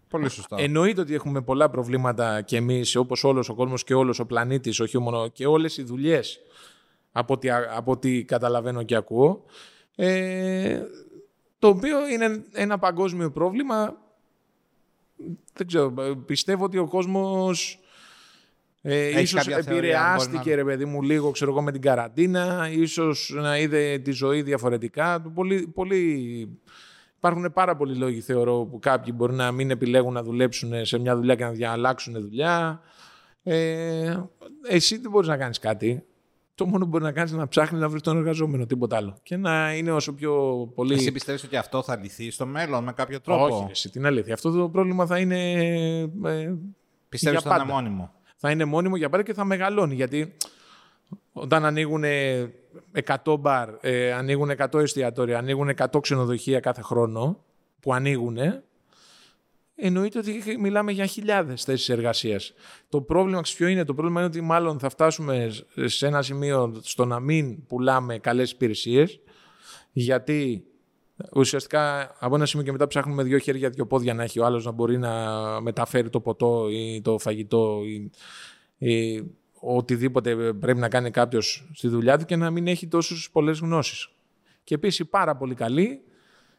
Πολύ 0.10 0.30
σωστά. 0.30 0.56
Εννοείται 0.60 1.02
ότι 1.02 1.14
έχουμε 1.14 1.42
πολλά 1.42 1.70
προβλήματα 1.70 2.42
κι 2.42 2.56
εμείς, 2.56 2.96
όπως 2.96 3.24
όλος 3.24 3.50
ο 3.50 3.54
κόσμος 3.54 3.84
και 3.84 3.94
όλος 3.94 4.20
ο 4.20 4.26
πλανήτης, 4.26 4.80
όχι 4.80 5.00
μόνο 5.00 5.28
και 5.28 5.46
όλες 5.46 5.78
οι 5.78 5.84
δουλειές, 5.84 6.40
από 7.12 7.34
ό,τι, 7.34 7.50
από 7.52 7.92
ό,τι 7.92 8.24
καταλαβαίνω 8.24 8.84
και 8.84 8.96
ακούω. 8.96 9.44
Ε, 9.96 10.82
το 11.66 11.72
οποίο 11.72 12.08
είναι 12.08 12.44
ένα 12.52 12.78
παγκόσμιο 12.78 13.32
πρόβλημα. 13.32 13.98
Δεν 15.54 15.68
ξέρω, 15.68 15.94
πιστεύω 16.26 16.64
ότι 16.64 16.78
ο 16.78 16.88
κόσμος 16.88 17.80
ε, 18.82 19.22
ίσως 19.22 19.48
επηρεάστηκε 19.48 20.50
να... 20.50 20.56
ρε 20.56 20.64
παιδί 20.64 20.86
μου 20.86 21.02
λίγο 21.02 21.32
ξέρω 21.32 21.52
εγώ 21.52 21.62
με 21.62 21.72
την 21.72 21.82
καραντίνα, 21.82 22.70
ίσως 22.72 23.34
να 23.36 23.58
είδε 23.58 23.98
τη 23.98 24.12
ζωή 24.12 24.42
διαφορετικά. 24.42 25.22
Πολύ, 25.22 25.68
πολύ... 25.68 26.60
Υπάρχουν 27.18 27.54
πάρα 27.54 27.76
πολλοί 27.76 27.96
λόγοι 27.96 28.22
θεωρώ 28.22 28.66
που 28.66 28.80
κάποιοι 28.80 29.14
μπορεί 29.18 29.34
να 29.34 29.52
μην 29.52 29.72
επιλέγουν 29.72 30.14
να 30.14 30.24
δουλέψουν 30.24 30.86
σε 30.86 31.00
μια 31.00 31.16
δουλειά 31.16 31.36
και 31.36 31.44
να 31.44 31.52
διαλάξουν 31.52 32.22
δουλειά. 32.22 32.82
Ε, 33.44 34.18
εσύ 34.68 34.98
δεν 34.98 35.12
μπορείς 35.12 35.28
να 35.28 35.38
κάνεις 35.38 35.60
κάτι. 35.60 36.04
Το 36.56 36.66
μόνο 36.66 36.84
που 36.84 36.90
μπορεί 36.90 37.04
να 37.04 37.12
κάνεις 37.12 37.32
είναι 37.32 37.40
να 37.40 37.48
ψάχνεις 37.48 37.82
να 37.82 37.90
βρεις 37.90 38.02
τον 38.02 38.18
εργαζόμενο, 38.18 38.66
τίποτα 38.66 38.96
άλλο. 38.96 39.18
Και 39.24 39.38
να 39.38 39.76
είναι 39.76 39.92
όσο 39.92 40.14
πιο 40.14 40.34
πολύ. 40.76 40.94
Εσύ 40.94 41.12
πιστεύεις 41.12 41.44
ότι 41.44 41.56
αυτό 41.56 41.84
θα 41.84 41.96
λυθεί 41.96 42.32
στο 42.32 42.46
μέλλον 42.46 42.84
με 42.84 42.94
κάποιο 42.94 43.22
τρόπο; 43.22 43.56
Όχι, 43.56 43.68
εσύ 43.72 43.90
την 43.90 44.06
αλήθεια. 44.06 44.34
Αυτό 44.34 44.52
το 44.52 44.70
πρόβλημα 44.70 45.06
θα 45.06 45.20
είναι. 45.20 45.52
Ε, 46.24 46.54
πιστεύεις 47.10 47.40
ότι 47.40 47.48
θα 47.48 47.56
είναι 47.56 47.72
μόνιμο; 47.74 48.12
Θα 48.38 48.52
είναι 48.52 48.66
μόνιμο 48.66 48.96
για 48.96 49.10
πάντα 49.10 49.24
και 49.24 49.34
θα 49.34 49.44
μεγαλώνει. 49.44 49.96
Γιατί 49.96 50.36
όταν 51.34 51.66
ανοίγουν 51.66 52.04
100 53.24 53.36
μπαρ, 53.40 53.70
ε, 53.82 54.14
ανοίγουν 54.14 54.50
100 54.50 54.80
εστιατόρια, 54.80 55.38
ανοίγουν 55.38 55.70
100 55.78 56.00
ξενοδοχεία 56.02 56.60
κάθε 56.60 56.82
χρόνο 56.82 57.44
που 57.80 57.94
ανοίγουν, 57.94 58.38
εννοείται 59.76 60.20
ότι 60.20 60.58
μιλάμε 60.60 60.92
για 60.92 61.06
χιλιάδες 61.06 61.64
θέσεις 61.64 61.90
εργασίας. 61.90 62.54
Το 62.90 63.02
πρόβλημα 63.02 63.42
ποιο 63.42 63.68
είναι, 63.68 63.84
το 63.84 63.94
πρόβλημα 63.94 64.20
είναι 64.20 64.30
ότι 64.30 64.42
μάλλον 64.42 64.80
θα 64.80 64.90
φτάσουμε 64.90 65.52
σε 65.86 66.08
ένα 66.08 66.22
σημείο 66.22 66.80
στο 66.82 67.06
να 67.06 67.20
μην 67.20 67.66
πουλάμε 67.66 68.18
καλές 68.18 68.52
υπηρεσίες, 68.52 69.20
γιατί 69.92 70.66
Ουσιαστικά 71.34 72.16
από 72.20 72.36
ένα 72.36 72.46
σημείο 72.46 72.66
και 72.66 72.72
μετά 72.72 72.88
ψάχνουμε 72.88 73.24
δύο 73.24 73.38
χέρια, 73.38 73.70
δύο 73.70 73.88
πόδια 73.88 74.14
να 74.14 74.24
έχει 74.24 74.40
ο 74.40 74.46
άλλος 74.46 74.66
να 74.66 74.72
μπορεί 74.72 74.98
να 74.98 75.12
μεταφέρει 75.62 76.10
το 76.10 76.20
ποτό 76.20 76.68
ή 76.70 77.02
το 77.02 77.18
φαγητό 77.18 77.82
ή, 77.86 78.12
ή 78.90 79.24
οτιδήποτε 79.60 80.54
πρέπει 80.54 80.80
να 80.80 80.90
κάνει 80.90 81.12
κάποιος 81.12 81.70
στη 81.74 81.88
δουλειά 81.88 82.18
του 82.18 82.26
και 82.26 82.36
να 82.36 82.52
μην 82.52 82.68
έχει 82.68 82.88
τόσες 82.88 83.30
πολλές 83.32 83.60
γνώσεις. 83.60 84.10
Και 84.64 84.76
επίσης 84.76 85.08
πάρα 85.10 85.36
πολύ 85.36 85.56
καλή, 85.56 86.02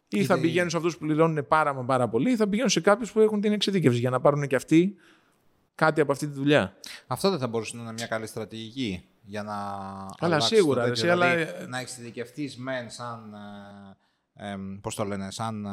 ή 0.08 0.24
θα 0.24 0.40
πηγαίνουν 0.40 0.70
σε 0.70 0.76
αυτούς 0.76 0.96
που 0.96 1.06
πληρώνουν 1.06 1.46
πάρα 1.46 1.74
μα 1.74 1.84
πάρα 1.84 2.08
πολύ, 2.08 2.30
ή 2.30 2.36
θα 2.36 2.48
πηγαίνουν 2.48 2.70
σε 2.70 2.80
κάποιους 2.80 3.12
που 3.12 3.20
έχουν 3.20 3.40
την 3.40 3.52
εξειδίκευση 3.52 3.98
για 3.98 4.10
να 4.10 4.20
πάρουν 4.20 4.46
και 4.46 4.56
αυτοί 4.56 4.96
κάτι 5.74 6.00
από 6.00 6.12
αυτή 6.12 6.26
τη 6.26 6.32
δουλειά. 6.32 6.76
Αυτό 7.06 7.30
δεν 7.30 7.38
θα 7.38 7.46
μπορούσε 7.46 7.76
να 7.76 7.82
είναι 7.82 7.92
μια 7.92 8.06
καλή 8.06 8.26
στρατηγική 8.26 9.04
για 9.22 9.42
να. 9.42 9.54
Αλλά 10.18 10.40
σίγουρα. 10.40 10.86
Το 10.86 10.92
δηλαδή, 10.92 11.10
αλλά... 11.10 11.66
Να 11.68 11.78
εξειδικευτείς 11.78 12.56
μεν 12.56 12.90
σαν 12.90 13.34
ε, 14.36 14.52
ε, 14.52 14.56
πώς 14.80 14.94
το 14.94 15.04
λένε, 15.04 15.30
σαν 15.30 15.64
ε, 15.64 15.70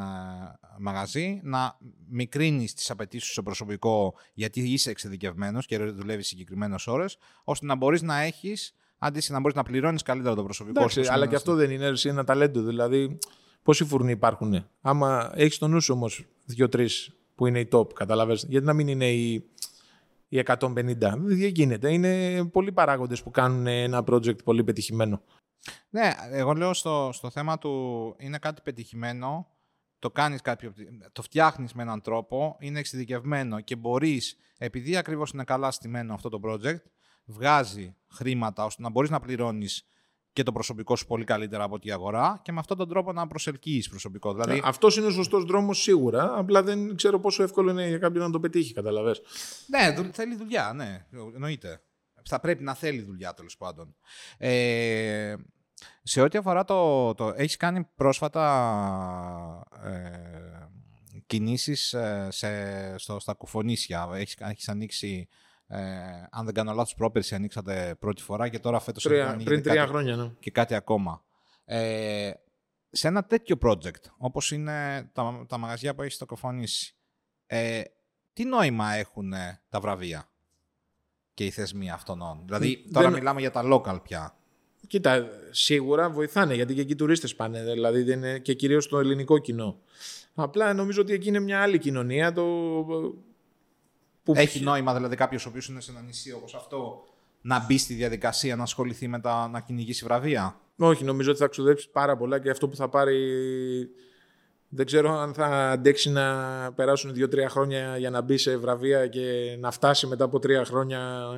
μαγαζί, 0.78 1.40
να 1.42 1.76
μικρύνεις 2.08 2.74
τις 2.74 2.90
απαιτήσεις 2.90 3.30
στο 3.30 3.42
προσωπικό 3.42 4.14
γιατί 4.34 4.60
είσαι 4.60 4.90
εξειδικευμένος 4.90 5.66
και 5.66 5.78
δουλεύεις 5.78 6.26
συγκεκριμένες 6.26 6.86
ώρες, 6.86 7.18
ώστε 7.44 7.66
να 7.66 7.74
μπορείς 7.74 8.02
να 8.02 8.20
έχεις, 8.20 8.74
αντίστοιχα 8.98 9.34
να 9.34 9.40
μπορείς 9.40 9.56
να 9.56 9.62
πληρώνεις 9.62 10.02
καλύτερα 10.02 10.34
το 10.34 10.44
προσωπικό 10.44 10.80
Εντάξει, 10.80 11.06
αλλά 11.08 11.26
και 11.26 11.34
αυτό 11.34 11.54
δεν 11.54 11.70
είναι 11.70 11.92
ένα 12.02 12.24
ταλέντο. 12.24 12.62
Δηλαδή, 12.62 13.18
πόσοι 13.64 13.84
φουρνοί 13.84 14.10
υπάρχουν. 14.10 14.66
Άμα 14.80 15.32
έχεις 15.34 15.58
τον 15.58 15.70
νου 15.70 15.80
σου 15.80 15.94
όμως 15.94 16.24
δύο-τρεις 16.44 17.12
που 17.34 17.46
είναι 17.46 17.60
οι 17.60 17.68
top, 17.72 17.94
καταλαβες. 17.94 18.46
Γιατί 18.48 18.66
να 18.66 18.72
μην 18.72 18.88
είναι 18.88 19.10
οι, 19.10 19.50
οι 20.28 20.42
150. 20.44 20.94
Δεν 21.16 21.38
γίνεται. 21.38 21.92
Είναι 21.92 22.44
πολλοί 22.44 22.72
παράγοντες 22.72 23.22
που 23.22 23.30
κάνουν 23.30 23.66
ένα 23.66 24.04
project 24.06 24.44
πολύ 24.44 24.64
πετυχημένο. 24.64 25.22
Ναι, 25.90 26.12
εγώ 26.30 26.52
λέω 26.52 26.74
στο, 26.74 27.10
στο 27.12 27.30
θέμα 27.30 27.58
του 27.58 28.14
είναι 28.18 28.38
κάτι 28.38 28.60
πετυχημένο, 28.62 29.46
το 29.98 30.10
κάνεις 30.10 30.40
κάποιο, 30.40 30.72
το 31.12 31.22
φτιάχνεις 31.22 31.72
με 31.72 31.82
έναν 31.82 32.00
τρόπο, 32.00 32.56
είναι 32.58 32.78
εξειδικευμένο 32.78 33.60
και 33.60 33.76
μπορείς, 33.76 34.36
επειδή 34.58 34.96
ακριβώς 34.96 35.30
είναι 35.30 35.44
καλά 35.44 35.70
στημένο 35.70 36.14
αυτό 36.14 36.28
το 36.28 36.40
project, 36.44 36.82
βγάζει 37.24 37.96
χρήματα 38.08 38.64
ώστε 38.64 38.82
να 38.82 38.90
μπορείς 38.90 39.10
να 39.10 39.20
πληρώνεις 39.20 39.86
και 40.34 40.42
το 40.42 40.52
προσωπικό 40.52 40.96
σου 40.96 41.06
πολύ 41.06 41.24
καλύτερα 41.24 41.64
από 41.64 41.78
τη 41.78 41.90
αγορά 41.90 42.40
και 42.42 42.52
με 42.52 42.58
αυτόν 42.58 42.76
τον 42.76 42.88
τρόπο 42.88 43.12
να 43.12 43.26
προσελκύεις 43.26 43.88
προσωπικό. 43.88 44.32
Δηλαδή... 44.32 44.62
Αυτός 44.64 44.96
είναι 44.96 45.06
ο 45.06 45.10
σωστός 45.10 45.44
δρόμος 45.44 45.82
σίγουρα. 45.82 46.38
Απλά 46.38 46.62
δεν 46.62 46.96
ξέρω 46.96 47.20
πόσο 47.20 47.42
εύκολο 47.42 47.70
είναι 47.70 47.88
για 47.88 47.98
κάποιον 47.98 48.24
να 48.24 48.30
το 48.30 48.40
πετύχει, 48.40 48.72
καταλαβες. 48.72 49.20
Ναι, 49.66 50.10
θέλει 50.12 50.36
δουλειά, 50.36 50.72
ναι, 50.74 51.06
εννοείται. 51.34 51.82
Θα 52.24 52.40
πρέπει 52.40 52.62
να 52.62 52.74
θέλει 52.74 53.02
δουλειά 53.02 53.34
τέλος 53.34 53.56
πάντων. 53.56 53.96
Ε, 54.38 55.34
σε 56.02 56.20
ό,τι 56.20 56.38
αφορά 56.38 56.64
το, 56.64 57.14
το... 57.14 57.32
Έχεις 57.36 57.56
κάνει 57.56 57.88
πρόσφατα 57.94 58.44
ε, 59.84 61.18
κινήσεις 61.26 61.92
ε, 61.92 62.28
σε, 62.30 62.48
στο, 62.98 63.20
στα 63.20 63.32
κουφονίσια. 63.32 64.08
Έχεις, 64.12 64.36
έχεις 64.38 64.68
ανοίξει... 64.68 65.28
Ε, 65.66 65.78
αν 66.30 66.44
δεν 66.44 66.54
κάνω 66.54 66.72
λάθος, 66.72 66.94
πρόπερση 66.94 67.34
ανοίξατε 67.34 67.96
πρώτη 67.98 68.22
φορά 68.22 68.48
και 68.48 68.58
τώρα 68.58 68.80
φέτος 68.80 69.02
τρία, 69.02 69.40
πριν 69.44 69.62
τρία 69.62 69.74
κάτι, 69.74 69.88
χρόνια 69.88 70.16
ναι. 70.16 70.30
και 70.38 70.50
κάτι 70.50 70.74
ακόμα. 70.74 71.24
Ε, 71.64 72.30
σε 72.90 73.08
ένα 73.08 73.24
τέτοιο 73.24 73.58
project, 73.62 74.04
όπως 74.16 74.50
είναι 74.50 75.08
τα, 75.12 75.44
τα 75.48 75.58
μαγαζιά 75.58 75.94
που 75.94 76.02
έχεις 76.02 76.14
στο 76.14 76.26
κουφονίσι, 76.26 76.94
ε, 77.46 77.82
τι 78.32 78.44
νόημα 78.44 78.92
έχουν 78.92 79.32
τα 79.68 79.80
βραβεία 79.80 80.28
και 81.34 81.44
οι 81.44 81.50
θεσμοί 81.50 81.90
αυτών; 81.90 82.42
Δηλαδή, 82.44 82.84
τώρα 82.92 83.10
μιλάμε 83.10 83.40
για 83.40 83.50
τα 83.50 83.62
local 83.64 84.02
πια. 84.02 84.36
Κοίτα, 84.86 85.28
σίγουρα 85.50 86.10
βοηθάνε 86.10 86.54
γιατί 86.54 86.74
και 86.74 86.80
εκεί 86.80 86.94
τουρίστες 86.94 87.34
πάνε. 87.34 87.62
Δηλαδή 87.62 88.12
είναι 88.12 88.38
και 88.38 88.54
κυρίως 88.54 88.88
το 88.88 88.98
ελληνικό 88.98 89.38
κοινό. 89.38 89.80
Απλά 90.34 90.72
νομίζω 90.72 91.00
ότι 91.00 91.12
εκεί 91.12 91.28
είναι 91.28 91.40
μια 91.40 91.62
άλλη 91.62 91.78
κοινωνία. 91.78 92.32
Το... 92.32 92.44
Που... 94.24 94.32
Έχει 94.36 94.60
νόημα 94.60 94.94
δηλαδή 94.94 95.16
κάποιος 95.16 95.46
ο 95.46 95.48
οποίος 95.48 95.68
είναι 95.68 95.80
σε 95.80 95.90
ένα 95.90 96.00
νησί 96.00 96.32
όπως 96.32 96.54
αυτό 96.54 97.04
να 97.40 97.64
μπει 97.66 97.78
στη 97.78 97.94
διαδικασία 97.94 98.56
να 98.56 98.62
ασχοληθεί 98.62 99.08
με 99.08 99.20
τα 99.20 99.48
να 99.48 99.60
κυνηγήσει 99.60 100.04
βραβεία; 100.04 100.60
Όχι, 100.76 101.04
νομίζω 101.04 101.30
ότι 101.30 101.38
θα 101.38 101.46
ξοδέψει 101.46 101.90
πάρα 101.90 102.16
πολλά 102.16 102.38
και 102.38 102.50
αυτό 102.50 102.68
που 102.68 102.76
θα 102.76 102.88
πάρει. 102.88 103.18
Δεν 104.68 104.86
ξέρω 104.86 105.18
αν 105.18 105.34
θα 105.34 105.70
αντέξει 105.70 106.10
να 106.10 106.72
περάσουν 106.74 107.12
δύο-τρία 107.12 107.48
χρόνια 107.48 107.96
για 107.98 108.10
να 108.10 108.20
μπει 108.20 108.36
σε 108.36 108.56
βραβεία 108.56 109.06
και 109.06 109.56
να 109.58 109.70
φτάσει 109.70 110.06
μετά 110.06 110.24
από 110.24 110.38
τρία 110.38 110.64
χρόνια 110.64 111.30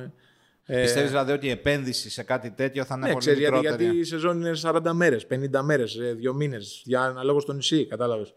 ε, 0.69 0.81
Πιστεύεις 0.81 1.09
δηλαδή 1.09 1.31
ότι 1.31 1.47
η 1.47 1.49
επένδυση 1.49 2.09
σε 2.09 2.23
κάτι 2.23 2.51
τέτοιο 2.51 2.83
θα 2.83 2.95
είναι 2.95 3.05
ναι, 3.05 3.13
πολύ 3.13 3.25
ξέρει, 3.25 3.39
μικρότερη; 3.39 3.83
Γιατί, 3.83 3.97
η 3.97 4.03
σεζόν 4.03 4.37
είναι 4.37 4.51
40 4.61 4.81
μέρες, 4.93 5.27
50 5.29 5.61
μέρες, 5.61 5.97
δύο 6.15 6.33
μήνες, 6.33 6.81
για 6.85 7.01
αναλόγως 7.01 7.43
στο 7.43 7.53
νησί, 7.53 7.85
κατάλαβες. 7.85 8.33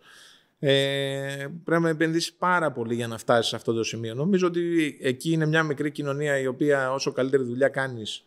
Ε, 0.63 1.47
πρέπει 1.65 1.83
να 1.83 1.89
επενδύσεις 1.89 2.33
πάρα 2.33 2.73
πολύ 2.73 2.95
για 2.95 3.07
να 3.07 3.19
φτάσεις 3.19 3.47
σε 3.47 3.57
αυτό 3.57 3.73
το 3.73 3.85
σημείο. 3.85 4.15
Νομίζω 4.15 4.47
ότι 4.47 4.99
εκεί 5.01 5.33
είναι 5.33 5.47
μια 5.47 5.63
μικρή 5.63 5.91
κοινωνία 5.91 6.39
η 6.39 6.47
οποία 6.47 6.93
όσο 6.93 7.13
καλύτερη 7.13 7.43
δουλειά 7.43 7.69
κάνεις, 7.69 8.25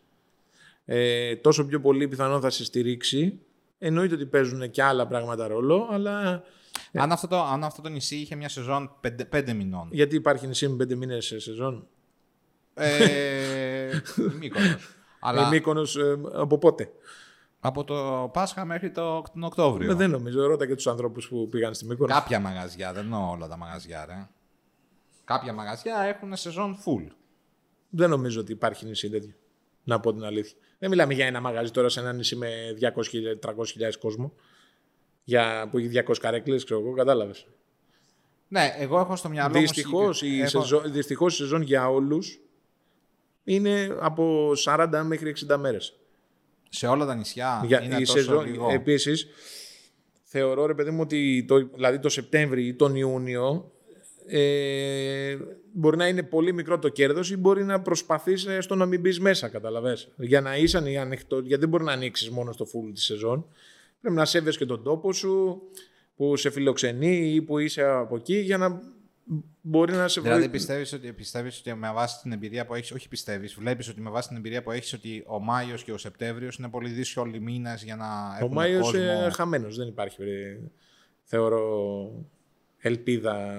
ε, 0.85 1.35
τόσο 1.35 1.65
πιο 1.65 1.79
πολύ 1.81 2.07
πιθανό 2.07 2.39
θα 2.39 2.49
σε 2.49 2.65
στηρίξει. 2.65 3.39
Εννοείται 3.77 4.15
ότι 4.15 4.25
παίζουν 4.25 4.71
και 4.71 4.83
άλλα 4.83 5.07
πράγματα 5.07 5.47
ρόλο, 5.47 5.87
αλλά. 5.91 6.43
Αν 6.93 7.11
αυτό 7.11 7.27
το, 7.27 7.43
αν 7.43 7.63
αυτό 7.63 7.81
το 7.81 7.89
νησί 7.89 8.15
είχε 8.15 8.35
μια 8.35 8.49
σεζόν 8.49 8.91
5 9.31 9.53
μηνών. 9.53 9.87
Γιατί 9.91 10.15
υπάρχει 10.15 10.47
νησί 10.47 10.67
με 10.67 10.85
5 10.85 10.95
μήνες 10.95 11.25
σε 11.25 11.39
σεζόν; 11.39 11.87
Ε, 12.73 13.89
Μύκονος. 14.39 14.95
Αλλά... 15.19 15.47
Μύκονος 15.47 15.95
ε, 15.95 16.19
από 16.33 16.57
πότε; 16.57 16.91
Από 17.65 17.83
το 17.83 18.29
Πάσχα 18.33 18.65
μέχρι 18.65 18.91
το, 18.91 19.21
τον 19.33 19.43
Οκτώβριο. 19.43 19.91
Ε, 19.91 19.93
δεν 19.93 20.09
νομίζω. 20.09 20.47
Ρώτα 20.47 20.67
και 20.67 20.75
τους 20.75 20.87
ανθρώπους 20.87 21.27
που 21.27 21.49
πήγαν 21.49 21.73
στη 21.73 21.85
Μύκονο. 21.85 22.13
Κάποια 22.13 22.39
μαγαζιά, 22.39 22.93
δεν 22.93 23.03
εννοώ 23.03 23.29
όλα 23.29 23.47
τα 23.47 23.57
μαγαζιά, 23.57 24.05
ρε. 24.05 24.27
Κάποια 25.23 25.53
μαγαζιά 25.53 26.01
έχουν 26.01 26.35
σεζόν 26.35 26.77
full. 26.77 27.07
Δεν 27.89 28.09
νομίζω 28.09 28.39
ότι 28.39 28.51
υπάρχει 28.51 28.85
νησί 28.85 29.09
τέτοιο. 29.09 29.33
Να 29.83 29.99
πω 29.99 30.13
την 30.13 30.23
αλήθεια. 30.23 30.57
Δεν 30.79 30.89
μιλάμε 30.89 31.13
για 31.13 31.25
ένα 31.25 31.41
μαγαζί 31.41 31.71
τώρα 31.71 31.89
σε 31.89 31.99
ένα 31.99 32.13
νησί 32.13 32.35
με 32.35 32.49
200-300 33.41 33.91
κόσμο. 33.99 34.33
Για, 35.23 35.67
που 35.71 35.77
έχει 35.77 36.03
200 36.07 36.17
καρέκλες, 36.19 36.63
ξέρω 36.63 36.79
εγώ, 36.79 36.93
κατάλαβες. 36.93 37.47
Ναι, 38.47 38.75
εγώ 38.77 38.99
έχω 38.99 39.15
στο 39.15 39.29
μυαλό 39.29 39.59
Δυστυχώς 39.59 40.21
η, 40.21 40.39
έχω... 40.39 40.61
σεζόν, 40.61 40.93
η 40.93 41.29
σεζόν 41.29 41.61
για 41.61 41.89
όλους 41.89 42.39
είναι 43.43 43.97
από 43.99 44.51
40 44.65 45.01
μέχρι 45.05 45.35
60 45.49 45.57
μέρες. 45.57 45.97
Σε 46.75 46.87
όλα 46.87 47.05
τα 47.05 47.15
νησιά 47.15 47.63
Για, 47.65 47.83
είναι 47.83 47.95
η 47.95 47.99
τόσο 47.99 48.17
σεζόν, 48.17 48.45
λίγο. 48.45 48.69
Επίσης, 48.71 49.27
θεωρώ 50.23 50.65
ρε 50.65 50.73
παιδί 50.73 50.91
μου 50.91 51.01
ότι 51.01 51.45
το, 51.47 51.69
δηλαδή 51.73 51.99
το 51.99 52.09
Σεπτέμβρη 52.09 52.67
ή 52.67 52.73
τον 52.73 52.95
Ιούνιο 52.95 53.71
ε, 54.27 55.37
μπορεί 55.71 55.97
να 55.97 56.07
είναι 56.07 56.23
πολύ 56.23 56.53
μικρό 56.53 56.79
το 56.79 56.89
κέρδος 56.89 57.31
ή 57.31 57.37
μπορεί 57.37 57.63
να 57.63 57.81
προσπαθείς 57.81 58.45
ε, 58.45 58.61
στο 58.61 58.75
να 58.75 58.85
μην 58.85 58.99
μπεις 58.99 59.19
μέσα, 59.19 59.47
καταλαβες. 59.47 60.07
Για 60.17 60.41
να 60.41 60.57
είσαι 60.57 60.77
ανοιχτό, 60.77 61.39
γιατί 61.39 61.59
δεν 61.59 61.69
μπορεί 61.69 61.83
να 61.83 61.91
ανοίξεις 61.91 62.29
μόνο 62.29 62.51
στο 62.51 62.65
full 62.65 62.91
τη 62.93 63.01
σεζόν. 63.01 63.45
Πρέπει 64.01 64.15
να 64.15 64.25
σέβεσαι 64.25 64.57
και 64.57 64.65
τον 64.65 64.83
τόπο 64.83 65.13
σου, 65.13 65.61
που 66.15 66.35
σε 66.35 66.49
φιλοξενεί 66.49 67.33
ή 67.33 67.41
που 67.41 67.59
είσαι 67.59 67.83
από 67.83 68.15
εκεί 68.15 68.35
για 68.35 68.57
να 68.57 68.81
μπορεί 69.61 69.91
να 69.91 70.07
σε 70.07 70.21
βοηθήσει. 70.21 70.21
Δηλαδή 70.21 70.49
πιστεύεις 70.49 70.93
ότι, 70.93 71.13
πιστεύεις 71.13 71.59
ότι 71.59 71.73
με 71.73 71.91
βάση 71.93 72.21
την 72.21 72.31
εμπειρία 72.31 72.65
που 72.65 72.73
έχεις, 72.73 72.91
όχι 72.91 73.07
πιστεύεις, 73.07 73.53
βλέπεις 73.53 73.89
ότι 73.89 74.01
με 74.01 74.09
βάση 74.09 74.27
την 74.27 74.37
εμπειρία 74.37 74.63
που 74.63 74.71
έχεις 74.71 74.93
ότι 74.93 75.23
ο 75.27 75.39
Μάιος 75.39 75.83
και 75.83 75.91
ο 75.91 75.97
Σεπτέμβριος 75.97 76.55
είναι 76.55 76.69
πολύ 76.69 76.89
δύσκολοι 76.89 77.39
μήνες 77.39 77.83
για 77.83 77.95
να 77.95 78.05
Ο 78.45 78.47
Μάιος 78.47 78.93
είναι 78.93 79.29
χαμένος, 79.33 79.77
δεν 79.77 79.87
υπάρχει 79.87 80.17
θεωρώ 81.23 82.25
ελπίδα 82.77 83.55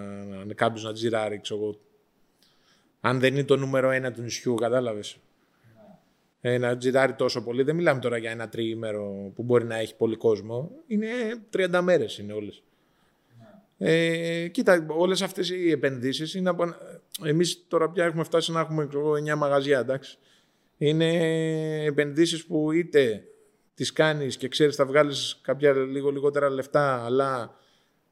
κάποιος 0.55 0.85
να 0.85 0.93
τζιράρει, 0.93 1.41
ξέρω 1.41 1.77
Αν 3.01 3.21
δεν 3.21 3.33
είναι 3.33 3.45
το 3.45 3.57
νούμερο 3.57 3.91
ένα 3.91 4.13
του 4.13 4.23
νησιού, 4.23 4.55
κατάλαβες. 4.55 5.17
Ε, 6.41 6.59
να 6.59 6.77
τζιράρει 6.77 7.15
τόσο 7.15 7.43
πολύ. 7.43 7.63
Δεν 7.63 7.77
μιλάμε 7.77 8.01
τώρα 8.01 8.17
για 8.17 8.31
ένα 8.31 8.49
τριήμερο 8.49 9.33
που 9.35 9.43
μπορεί 9.43 9.65
να 9.65 9.77
έχει 9.77 9.97
πολύ 9.97 10.17
κόσμο. 10.17 10.71
Είναι 10.87 11.09
30 11.57 11.81
μέρες 11.83 12.19
είναι 12.19 12.33
όλες. 12.33 12.63
Ε, 13.87 14.49
κοίτα, 14.49 14.87
όλες 14.89 15.23
αυτές 15.23 15.51
οι 15.51 15.71
επενδύσεις 15.71 16.35
είναι 16.35 16.49
από... 16.49 16.75
Εμείς 17.25 17.65
τώρα 17.69 17.91
πια 17.91 18.05
έχουμε 18.05 18.25
φτάσει 18.25 18.53
να 18.53 18.61
έχουμε 18.61 18.89
9 19.33 19.37
μαγαζιά, 19.37 19.79
εντάξει. 19.79 20.19
Είναι 20.77 21.85
επενδύσεις 21.85 22.47
που 22.47 22.73
είτε 22.73 23.25
τις 23.75 23.93
κάνεις 23.93 24.37
και 24.37 24.49
ξέρεις 24.49 24.77
θα 24.77 24.87
βγάλεις 24.87 25.41
κάποια 25.43 25.73
λίγο 25.73 26.11
λιγότερα 26.11 26.51
λεφτά, 26.51 27.05
αλλά 27.05 27.57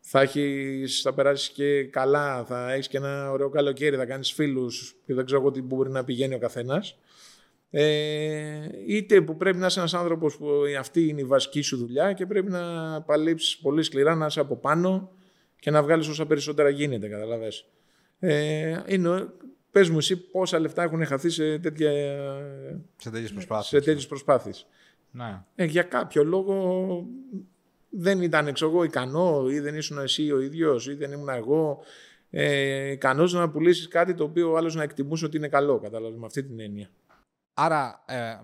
θα, 0.00 0.20
έχεις, 0.20 1.00
θα 1.00 1.14
περάσεις 1.14 1.48
και 1.48 1.84
καλά, 1.84 2.44
θα 2.44 2.72
έχεις 2.72 2.88
και 2.88 2.96
ένα 2.96 3.30
ωραίο 3.30 3.48
καλοκαίρι, 3.48 3.96
θα 3.96 4.06
κάνεις 4.06 4.32
φίλους 4.32 4.96
και 5.06 5.14
δεν 5.14 5.24
ξέρω 5.24 5.40
εγώ 5.40 5.50
τι 5.50 5.62
μπορεί 5.62 5.90
να 5.90 6.04
πηγαίνει 6.04 6.34
ο 6.34 6.38
καθένας. 6.38 6.98
Ε, 7.70 8.68
είτε 8.86 9.20
που 9.20 9.36
πρέπει 9.36 9.58
να 9.58 9.66
είσαι 9.66 9.78
ένας 9.78 9.94
άνθρωπος 9.94 10.36
που 10.36 10.48
αυτή 10.78 11.08
είναι 11.08 11.20
η 11.20 11.24
βασική 11.24 11.62
σου 11.62 11.76
δουλειά 11.76 12.12
και 12.12 12.26
πρέπει 12.26 12.50
να 12.50 12.62
παλέψεις 13.02 13.58
πολύ 13.58 13.82
σκληρά, 13.82 14.14
να 14.14 14.26
είσαι 14.26 14.40
από 14.40 14.56
πάνω 14.56 15.10
και 15.62 15.70
να 15.70 15.82
βγάλεις 15.82 16.08
όσα 16.08 16.26
περισσότερα 16.26 16.68
γίνεται, 16.68 17.08
καταλαβες. 17.08 17.68
Ε, 18.18 18.82
είναι, 18.86 19.28
πες 19.70 19.88
μου 19.88 19.98
εσύ 19.98 20.16
πόσα 20.16 20.58
λεφτά 20.58 20.82
έχουν 20.82 21.06
χαθεί 21.06 21.30
σε, 21.30 21.58
τέτοια, 21.58 21.90
σε 22.96 23.10
τέτοιες 23.10 23.32
προσπάθειες. 23.32 23.66
Σε 23.66 23.80
τέτοιες 23.80 24.06
προσπάθειες. 24.06 24.66
Ναι. 25.10 25.42
Ε, 25.54 25.64
για 25.64 25.82
κάποιο 25.82 26.24
λόγο 26.24 27.06
δεν 27.88 28.22
ήταν 28.22 28.46
εξ 28.46 28.62
εγώ 28.62 28.84
ικανό 28.84 29.48
ή 29.50 29.60
δεν 29.60 29.74
ήσουν 29.74 29.98
εσύ 29.98 30.32
ο 30.32 30.40
ίδιος 30.40 30.86
ή 30.86 30.94
δεν 30.94 31.12
ήμουν 31.12 31.28
εγώ 31.28 31.78
ε, 32.30 32.90
ικανός 32.90 33.32
να 33.32 33.50
πουλήσεις 33.50 33.88
κάτι 33.88 34.14
το 34.14 34.24
οποίο 34.24 34.50
ο 34.50 34.56
άλλος 34.56 34.74
να 34.74 34.82
εκτιμούσε 34.82 35.24
ότι 35.24 35.36
είναι 35.36 35.48
καλό, 35.48 35.78
κατάλαβες, 35.78 36.18
με 36.18 36.26
αυτή 36.26 36.42
την 36.42 36.60
έννοια. 36.60 36.90
Άρα, 37.54 38.04
ε, 38.06 38.38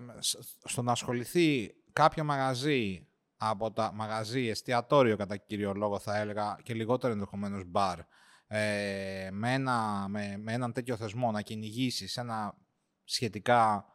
στο 0.63 0.81
να 0.81 0.91
ασχοληθεί 0.91 1.73
κάποιο 1.93 2.23
μαγαζί 2.23 3.07
από 3.41 3.71
τα 3.71 3.91
μαγαζί, 3.93 4.47
εστιατόριο 4.47 5.15
κατά 5.15 5.37
κύριο 5.37 5.73
λόγο 5.73 5.99
θα 5.99 6.17
έλεγα 6.17 6.57
και 6.63 6.73
λιγότερο 6.73 7.13
ενδεχομένως 7.13 7.63
μπαρ, 7.67 7.99
ε, 8.47 9.29
με, 9.31 9.53
ένα, 9.53 10.05
με, 10.09 10.39
με 10.43 10.53
έναν 10.53 10.73
τέτοιο 10.73 10.95
θεσμό 10.95 11.31
να 11.31 11.41
κυνηγήσεις 11.41 12.17
ένα 12.17 12.55
σχετικά 13.03 13.85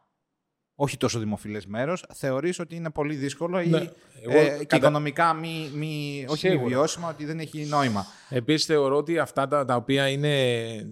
όχι 0.75 0.97
τόσο 0.97 1.19
δημοφιλές 1.19 1.65
μέρος, 1.65 2.05
θεωρείς 2.13 2.59
ότι 2.59 2.75
είναι 2.75 2.89
πολύ 2.89 3.15
δύσκολο 3.15 3.59
ή 3.59 3.67
ναι. 3.67 3.89
ε, 4.27 4.63
και 4.65 4.75
οικονομικά 4.75 5.33
μη, 5.33 5.71
μη, 5.73 6.25
όχι 6.29 6.49
μη 6.49 6.57
βιώσιμο, 6.57 7.07
ότι 7.07 7.25
δεν 7.25 7.39
έχει 7.39 7.65
νόημα. 7.65 8.05
Επίσης, 8.29 8.65
θεωρώ 8.65 8.97
ότι 8.97 9.19
αυτά 9.19 9.47
τα, 9.47 9.65
τα 9.65 9.75
οποία 9.75 10.09
είναι, 10.09 10.33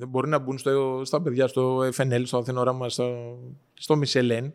μπορεί 0.07 0.29
να 0.29 0.39
μπουν 0.39 0.57
στο, 0.57 1.01
στα 1.05 1.21
παιδιά 1.21 1.47
στο 1.47 1.77
FNL, 1.95 2.21
στο 2.25 2.37
Αθηνόραμα, 2.37 2.89
στο, 2.89 3.37
στο 3.73 3.95
Μισελέν, 3.95 4.53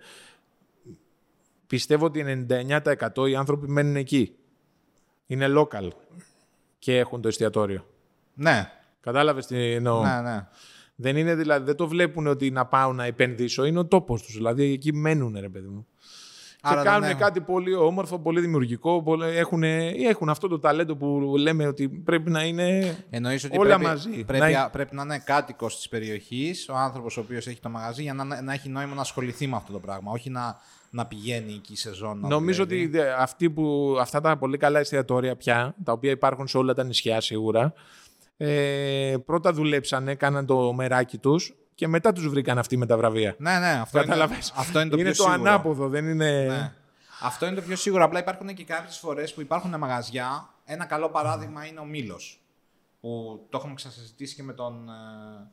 πιστεύω 1.69 2.05
ότι 2.05 2.47
99% 2.49 3.29
οι 3.29 3.37
άνθρωποι 3.37 3.69
μένουν 3.71 3.97
εκεί. 3.97 4.35
Είναι 5.27 5.47
local 5.57 5.89
και 6.79 6.99
έχουν 6.99 7.21
το 7.21 7.29
εστιατόριο. 7.29 7.87
Ναι. 8.35 8.73
Κατάλαβες 9.01 9.47
τι 9.47 9.73
εννοώ; 9.73 10.03
Ναι, 10.03 10.21
ναι. 10.21 10.47
Δεν, 10.95 11.17
είναι, 11.17 11.35
δηλαδή, 11.35 11.65
δεν 11.65 11.77
το 11.77 11.89
βλέπουν 11.89 12.27
ότι 12.27 12.51
να 12.51 12.67
πάω 12.67 12.93
να 12.93 13.05
επενδύσω, 13.05 13.65
είναι 13.65 13.79
ο 13.79 13.87
τόπος 13.87 14.23
τους. 14.23 14.35
Δηλαδή 14.35 14.73
εκεί 14.73 14.93
μένουν, 14.93 15.37
ρε 15.41 15.49
παιδί 15.49 15.69
μου. 15.69 15.87
Άρα 16.63 16.83
και 16.83 16.89
κάνουν 16.89 17.17
κάτι 17.17 17.41
πολύ 17.41 17.75
όμορφο, 17.75 18.19
πολύ 18.19 18.41
δημιουργικό. 18.41 19.03
Πολύ, 19.03 19.37
έχουν, 19.37 19.63
έχουν 19.63 20.29
αυτό 20.29 20.49
το 20.49 20.59
ταλέντο 20.59 20.97
που 20.97 21.35
λέμε 21.39 21.67
ότι 21.67 21.89
πρέπει 21.89 22.31
να 22.31 22.45
είναι 22.45 22.97
Εννοείς 23.11 23.45
ότι 23.45 23.59
όλα 23.59 23.69
πρέπει, 23.69 23.85
μαζί. 23.85 24.25
Πρέπει 24.25 24.53
να... 24.53 24.71
πρέπει 24.71 24.95
να 24.95 25.03
είναι 25.03 25.19
κάτοικος 25.19 25.77
της 25.77 25.89
περιοχής, 25.89 26.69
ο 26.69 26.75
άνθρωπος 26.77 27.17
ο 27.17 27.21
οποίος 27.21 27.47
έχει 27.47 27.61
το 27.61 27.69
μαγαζί, 27.69 28.03
για 28.03 28.15
να, 28.15 28.43
να 28.43 28.53
έχει 28.53 28.69
νόημα 28.69 28.95
να 28.95 29.01
ασχοληθεί 29.01 29.47
με 29.47 29.57
αυτό 29.57 29.73
το 29.73 29.79
πράγμα. 29.79 30.13
Όχι 30.13 30.31
να, 30.31 30.61
να 30.91 31.07
πηγαίνει 31.07 31.53
εκεί 31.53 31.73
η 31.73 31.77
σεζόν. 31.77 32.19
Νομίζω 32.19 32.63
ότι 32.63 32.91
αυτοί 33.19 33.51
που, 33.51 33.97
αυτά 34.01 34.21
τα 34.21 34.37
πολύ 34.37 34.57
καλά 34.57 34.79
εστιατόρια 34.79 35.37
πια, 35.37 35.75
τα 35.85 35.93
οποία 35.93 36.11
υπάρχουν 36.11 36.47
σε 36.47 36.59
όλα 36.59 36.75
τα 36.75 36.85
νησιά 36.85 37.21
σίγουρα, 37.21 37.73
ε, 38.37 39.15
πρώτα 39.27 39.53
δουλέψανε, 39.53 40.15
κάναν 40.15 40.47
το 40.47 40.73
μεράκι 40.73 41.19
τους 41.19 41.55
και 41.75 41.89
μετά 41.89 42.13
τους 42.13 42.29
βρήκαν 42.29 42.59
αυτοί 42.59 42.77
με 42.77 42.87
τα 42.87 42.97
βραβεία. 42.97 43.35
Ναι, 43.39 43.59
ναι, 43.59 43.81
αυτό, 43.81 44.03
είναι, 44.03 44.29
αυτό 44.55 44.81
είναι 44.81 44.91
το 44.91 44.97
είναι 44.97 45.11
πιο 45.11 45.25
το 45.25 45.31
ανάποδο, 45.31 45.89
δεν 45.89 46.09
είναι... 46.09 46.47
Ναι. 46.47 46.73
Αυτό 47.21 47.47
είναι 47.47 47.55
το 47.55 47.63
πιο 47.63 47.77
σίγουρο. 47.77 48.05
Απλά 48.05 48.19
υπάρχουν 48.19 48.55
και 48.55 48.65
κάποιες 48.65 48.99
φορές 48.99 49.35
που 49.35 49.41
υπάρχουν 49.41 49.79
μαγαζιά. 49.79 50.49
Ένα 50.65 50.85
καλό 50.85 51.09
παράδειγμα 51.09 51.67
είναι 51.67 51.81
ο 51.81 51.85
Μήλος. 51.85 52.41
Που 53.01 53.41
το 53.51 53.59
έχουμε 53.59 53.75
ξανασυζητήσει 53.75 54.35
και 54.35 54.43
με 54.43 54.53
τον, 54.53 54.89
ε, 54.89 55.51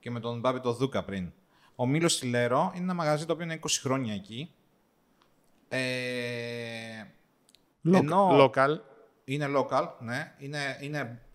και 0.00 0.10
με 0.10 0.20
τον 0.20 0.40
Μπάμπη 0.40 0.60
το 0.60 0.72
Δούκα 0.72 1.04
πριν. 1.04 1.32
Ο 1.74 1.86
Μήλος 1.86 2.12
στη 2.12 2.26
Λέρο 2.26 2.72
είναι 2.74 2.84
ένα 2.84 2.94
μαγαζί 2.94 3.26
το 3.26 3.32
οποίο 3.32 3.44
είναι 3.44 3.58
20 3.62 3.66
χρόνια 3.82 4.14
εκεί. 4.14 4.50
Ε, 5.68 7.02
local. 7.84 8.78
Είναι 9.24 9.46
local, 9.56 9.88
ναι. 10.00 10.34
Είναι, 10.38 10.78
είναι 10.80 11.26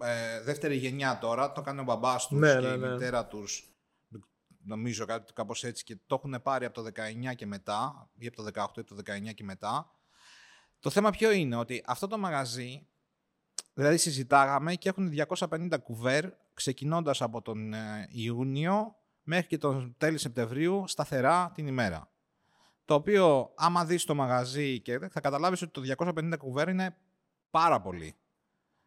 ε, 0.00 0.40
δεύτερη 0.40 0.76
γενιά 0.76 1.18
τώρα, 1.18 1.52
το 1.52 1.60
κάνει 1.60 1.80
ο 1.80 1.82
μπαμπάς 1.82 2.26
τους 2.26 2.38
ναι, 2.38 2.52
και 2.52 2.66
ναι, 2.66 2.74
η 2.74 2.78
ναι. 2.78 2.90
μητέρα 2.90 3.26
τους, 3.26 3.72
νομίζω 4.64 5.04
κάτι 5.04 5.32
κάπως 5.32 5.64
έτσι, 5.64 5.84
και 5.84 5.98
το 6.06 6.14
έχουν 6.14 6.42
πάρει 6.42 6.64
από 6.64 6.82
το 6.82 6.90
19 7.30 7.34
και 7.34 7.46
μετά, 7.46 8.10
ή 8.18 8.26
από 8.26 8.36
το 8.36 8.44
18 8.44 8.76
ή 8.76 8.80
από 8.80 8.94
το 8.94 8.96
19 9.30 9.34
και 9.34 9.44
μετά. 9.44 9.90
Το 10.80 10.90
θέμα 10.90 11.10
ποιο 11.10 11.30
είναι, 11.30 11.56
ότι 11.56 11.82
αυτό 11.86 12.06
το 12.06 12.18
μαγαζί, 12.18 12.86
δηλαδή 13.74 13.96
συζητάγαμε 13.96 14.74
και 14.74 14.88
έχουν 14.88 15.12
250 15.38 15.76
κουβέρ, 15.82 16.24
ξεκινώντας 16.54 17.22
από 17.22 17.42
τον 17.42 17.72
ε, 17.72 18.08
Ιούνιο 18.10 18.96
μέχρι 19.22 19.46
και 19.46 19.58
τον 19.58 19.94
τέλη 19.98 20.18
Σεπτεμβρίου, 20.18 20.84
σταθερά 20.86 21.50
την 21.54 21.66
ημέρα. 21.66 22.10
Το 22.88 22.94
οποίο, 22.94 23.50
άμα 23.54 23.84
δεις 23.84 24.04
το 24.04 24.14
μαγαζί 24.14 24.80
και 24.80 24.98
θα 24.98 25.20
καταλάβεις 25.20 25.62
ότι 25.62 25.70
το 25.72 25.80
250 26.14 26.32
κουβέρ 26.38 26.68
είναι 26.68 26.96
πάρα 27.50 27.80
πολύ. 27.80 28.16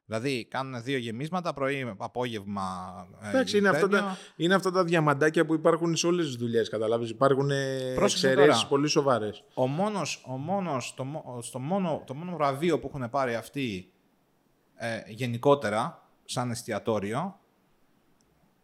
Δηλαδή 0.05 0.45
κάνουν 0.45 0.83
δύο 0.83 0.97
γεμίσματα, 0.97 1.53
πρωί, 1.53 1.95
απόγευμα. 1.97 2.95
Ε, 3.21 3.29
Εντάξει, 3.29 3.57
είναι, 3.57 3.69
αυτά 3.69 3.87
τα, 3.87 4.17
είναι 4.35 4.53
αυτά 4.53 4.71
τα 4.71 4.83
διαμαντάκια 4.83 5.45
που 5.45 5.53
υπάρχουν 5.53 5.95
σε 5.95 6.07
όλες 6.07 6.25
τις 6.25 6.35
δουλειές. 6.35 6.69
Καταλάβεις. 6.69 7.09
Υπάρχουν 7.09 7.49
εξαιρέσεις 7.51 8.65
πολύ 8.65 8.87
σοβαρές. 8.87 9.43
Ο 9.53 9.67
μόνος, 9.67 10.23
ο 10.27 10.37
μόνος, 10.37 10.93
το, 10.93 11.05
στο 11.41 11.59
μόνο, 11.59 12.03
το 12.05 12.13
μόνο 12.13 12.35
βραβείο 12.35 12.79
που 12.79 12.91
έχουν 12.93 13.09
πάρει 13.09 13.35
αυτοί 13.35 13.91
ε, 14.75 15.01
γενικότερα, 15.07 16.07
σαν 16.25 16.51
εστιατόριο, 16.51 17.39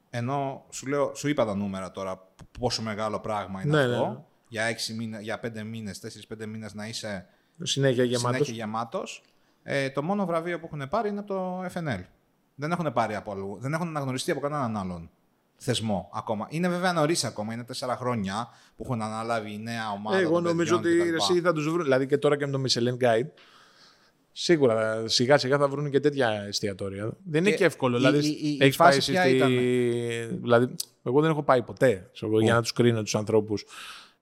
ενώ 0.09 0.65
σου, 0.69 0.87
λέω, 0.87 1.15
σου 1.15 1.27
είπα 1.27 1.45
τα 1.45 1.55
νούμερα 1.55 1.91
τώρα, 1.91 2.27
πόσο 2.59 2.81
μεγάλο 2.81 3.19
πράγμα 3.19 3.61
είναι 3.61 3.85
ναι, 3.85 3.93
αυτό. 3.93 4.05
Ναι, 4.05 4.11
ναι. 4.11 4.25
Για, 4.47 4.63
έξι 4.63 4.93
μήνες, 4.93 5.21
για 5.21 5.39
πέντε 5.39 5.63
μήνες, 5.63 5.99
τέσσερις-πέντε 5.99 6.45
μήνες 6.45 6.73
να 6.73 6.87
είσαι 6.87 7.25
συνέχεια 7.63 8.03
γεμάτος. 8.03 8.35
Συνέχεια 8.35 8.53
γεμάτος. 8.53 9.23
Ε, 9.63 9.89
το 9.89 10.03
μόνο 10.03 10.25
βραβείο 10.25 10.59
που 10.59 10.69
έχουν 10.73 10.89
πάρει 10.89 11.09
είναι 11.09 11.19
από 11.19 11.27
το 11.27 11.65
FNL. 11.73 12.03
Δεν 12.55 12.71
έχουν 12.71 12.93
πάρει 12.93 13.15
από 13.15 13.31
αλλού. 13.31 13.57
Δεν 13.59 13.73
έχουν 13.73 13.87
αναγνωριστεί 13.87 14.31
από 14.31 14.39
κανέναν 14.39 14.77
άλλον 14.77 15.09
θεσμό 15.57 16.09
ακόμα. 16.13 16.47
Είναι 16.49 16.67
βέβαια 16.67 16.93
νωρίς 16.93 17.23
ακόμα, 17.23 17.53
είναι 17.53 17.63
τέσσερα 17.63 17.95
χρόνια 17.95 18.49
που 18.75 18.83
έχουν 18.83 19.01
αναλάβει 19.01 19.53
η 19.53 19.57
νέα 19.57 19.91
ομάδα. 19.91 20.17
Εγώ 20.17 20.39
νομίζω 20.39 20.75
ότι 20.75 21.13
εσύ 21.15 21.41
θα 21.41 21.53
τους 21.53 21.69
βρουν. 21.69 21.83
Δηλαδή 21.83 22.05
και 22.05 22.17
τώρα 22.17 22.37
και 22.37 22.45
με 22.45 22.51
το 22.51 22.61
Michelin 22.67 23.03
Guide. 23.03 23.29
Σίγουρα 24.31 25.07
σιγά 25.07 25.37
σιγά 25.37 25.57
θα 25.57 25.67
βρουν 25.67 25.89
και 25.89 25.99
τέτοια 25.99 26.29
εστιατόρια. 26.47 27.11
Δεν 27.23 27.45
είναι 27.45 27.55
και, 27.55 27.65
εύκολο. 27.65 27.97
δηλαδή, 27.97 28.57
έχεις 28.59 28.75
πάει 28.75 28.99
στη... 28.99 29.11
Δηλαδή, 30.41 30.75
εγώ 31.03 31.21
δεν 31.21 31.29
έχω 31.29 31.43
πάει 31.43 31.61
ποτέ 31.61 32.09
για 32.41 32.53
να 32.53 32.61
τους 32.61 32.73
κρίνω 32.73 33.03
τους 33.03 33.15
ανθρώπους. 33.15 33.65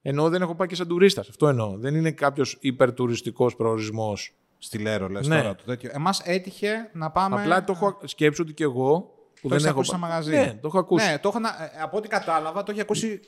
Ενώ 0.08 0.30
δεν 0.30 0.42
έχω 0.42 0.56
πάει 0.56 0.68
και 0.68 0.76
σαν 0.76 0.88
τουρίστας. 0.88 1.30
Αυτό 1.30 1.48
εννοώ. 1.48 1.78
Δεν 1.78 1.96
είναι 1.96 2.12
κάποιος 2.12 2.58
υπερτουριστικός 2.60 3.56
προορισμός 3.56 4.34
Στη 4.58 4.78
Λέρο, 4.78 5.08
λες 5.08 5.28
ναι. 5.28 5.38
τώρα 5.38 5.56
το 5.56 5.64
τέτοιο. 5.64 5.90
Εμάς 5.94 6.22
έτυχε 6.24 6.90
να 6.94 7.12
πάμε. 7.12 7.42
Απλά 7.42 7.64
το 7.64 7.72
έχω 7.76 8.00
σκέψω 8.04 8.44
ότι 8.44 8.54
και 8.54 8.64
εγώ. 8.64 9.14
Που 9.42 9.50
το 9.50 9.56
δεν 9.56 9.66
έχω 9.66 9.80
ακούσει 9.80 9.96
μαγαζί. 9.96 10.32
Ναι, 10.32 10.58
το 10.62 10.68
έχω 10.68 10.80
ακούσει. 10.80 11.10
Ναι, 11.10 11.18
το 11.20 11.28
έχω, 11.28 11.38
ε, 11.38 11.82
από 11.82 11.98
ό,τι 11.98 12.08
κατάλαβα, 12.08 12.64
το 12.64 12.72
έχει 12.72 12.82
ακούσει. 12.82 13.20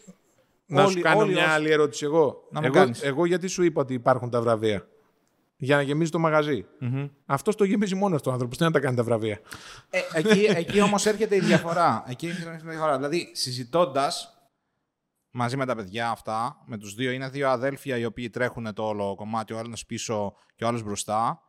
Να 0.66 0.84
όλοι, 0.84 0.92
σου 0.92 1.00
κάνω 1.00 1.20
όλοι 1.20 1.34
μια 1.34 1.50
άλλη 1.50 1.72
ερώτηση 1.72 2.06
εγώ. 2.06 2.48
Να 2.52 2.62
εγώ, 2.64 2.92
εγώ 3.02 3.26
γιατί 3.26 3.48
σου 3.48 3.64
είπα 3.64 3.82
ότι 3.82 3.94
υπάρχουν 3.94 4.30
τα 4.30 4.42
βραβεία; 4.42 4.88
για 5.58 5.76
να 5.76 5.82
γεμίζει 5.82 6.12
το 6.12 6.20
μαγαζι 6.20 6.66
Αυτό 7.26 7.56
το 7.56 7.64
γεμίζει 7.64 7.96
μόνο 7.96 8.20
του 8.20 8.32
άνθρωπο. 8.32 8.56
Τι 8.56 8.64
να 8.64 8.72
τα 8.72 8.80
κάνει 8.80 8.96
τα 8.96 9.04
βραβεία. 9.04 9.40
Ε, 9.90 10.00
εκεί 10.14 10.46
εκεί 10.56 10.82
όμως 10.82 11.06
έρχεται 11.06 11.36
η 11.36 11.40
διαφορά. 11.40 12.04
Εκεί 12.08 12.28
έρχεται 12.28 12.62
η 12.64 12.70
διαφορά. 12.70 12.96
Δηλαδή, 12.96 13.30
συζητώντας 13.34 14.37
μαζί 15.38 15.58
με 15.58 15.66
τα 15.66 15.76
παιδιά 15.76 16.10
αυτά, 16.10 16.64
με 16.66 16.78
τους 16.78 16.94
δύο, 16.94 17.12
είναι 17.12 17.30
δύο 17.30 17.50
αδέλφια 17.50 17.98
οι 17.98 18.06
οποίοι 18.06 18.30
τρέχουν 18.30 18.74
το 18.74 18.88
όλο 18.88 19.16
κομμάτι, 19.16 19.54
ο 19.54 19.58
άλλο 19.58 19.78
πίσω 19.88 20.34
και 20.56 20.64
ο 20.64 20.68
άλλος 20.68 20.84
μπροστά. 20.84 21.42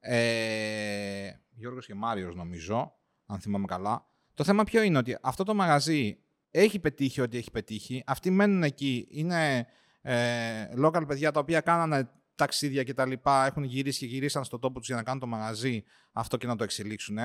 Ε, 0.00 1.30
Γιώργος 1.50 1.86
και 1.86 1.94
Μάριος 1.94 2.34
νομίζω, 2.34 2.92
αν 3.26 3.40
θυμάμαι 3.40 3.66
καλά. 3.66 4.06
Το 4.34 4.44
θέμα 4.44 4.64
ποιο 4.64 4.82
είναι 4.82 4.98
ότι 4.98 5.18
αυτό 5.22 5.44
το 5.44 5.54
μαγαζί 5.54 6.18
έχει 6.50 6.78
πετύχει 6.78 7.20
ό,τι 7.20 7.36
έχει 7.36 7.50
πετύχει. 7.50 8.02
Αυτοί 8.06 8.30
μένουν 8.30 8.62
εκεί. 8.62 9.06
Είναι 9.10 9.66
ε, 10.02 10.68
local 10.84 11.04
παιδιά 11.06 11.32
τα 11.32 11.40
οποία 11.40 11.60
κάνανε 11.60 12.10
ταξίδια 12.34 12.82
και 12.82 12.94
τα 12.94 13.06
λοιπά, 13.06 13.46
έχουν 13.46 13.62
γυρίσει 13.62 13.98
και 13.98 14.06
γυρίσαν 14.06 14.44
στον 14.44 14.60
τόπο 14.60 14.78
τους 14.78 14.86
για 14.88 14.96
να 14.96 15.02
κάνουν 15.02 15.20
το 15.20 15.26
μαγαζί 15.26 15.84
αυτό 16.12 16.36
και 16.36 16.46
να 16.46 16.56
το 16.56 16.64
εξελίξουν. 16.64 17.18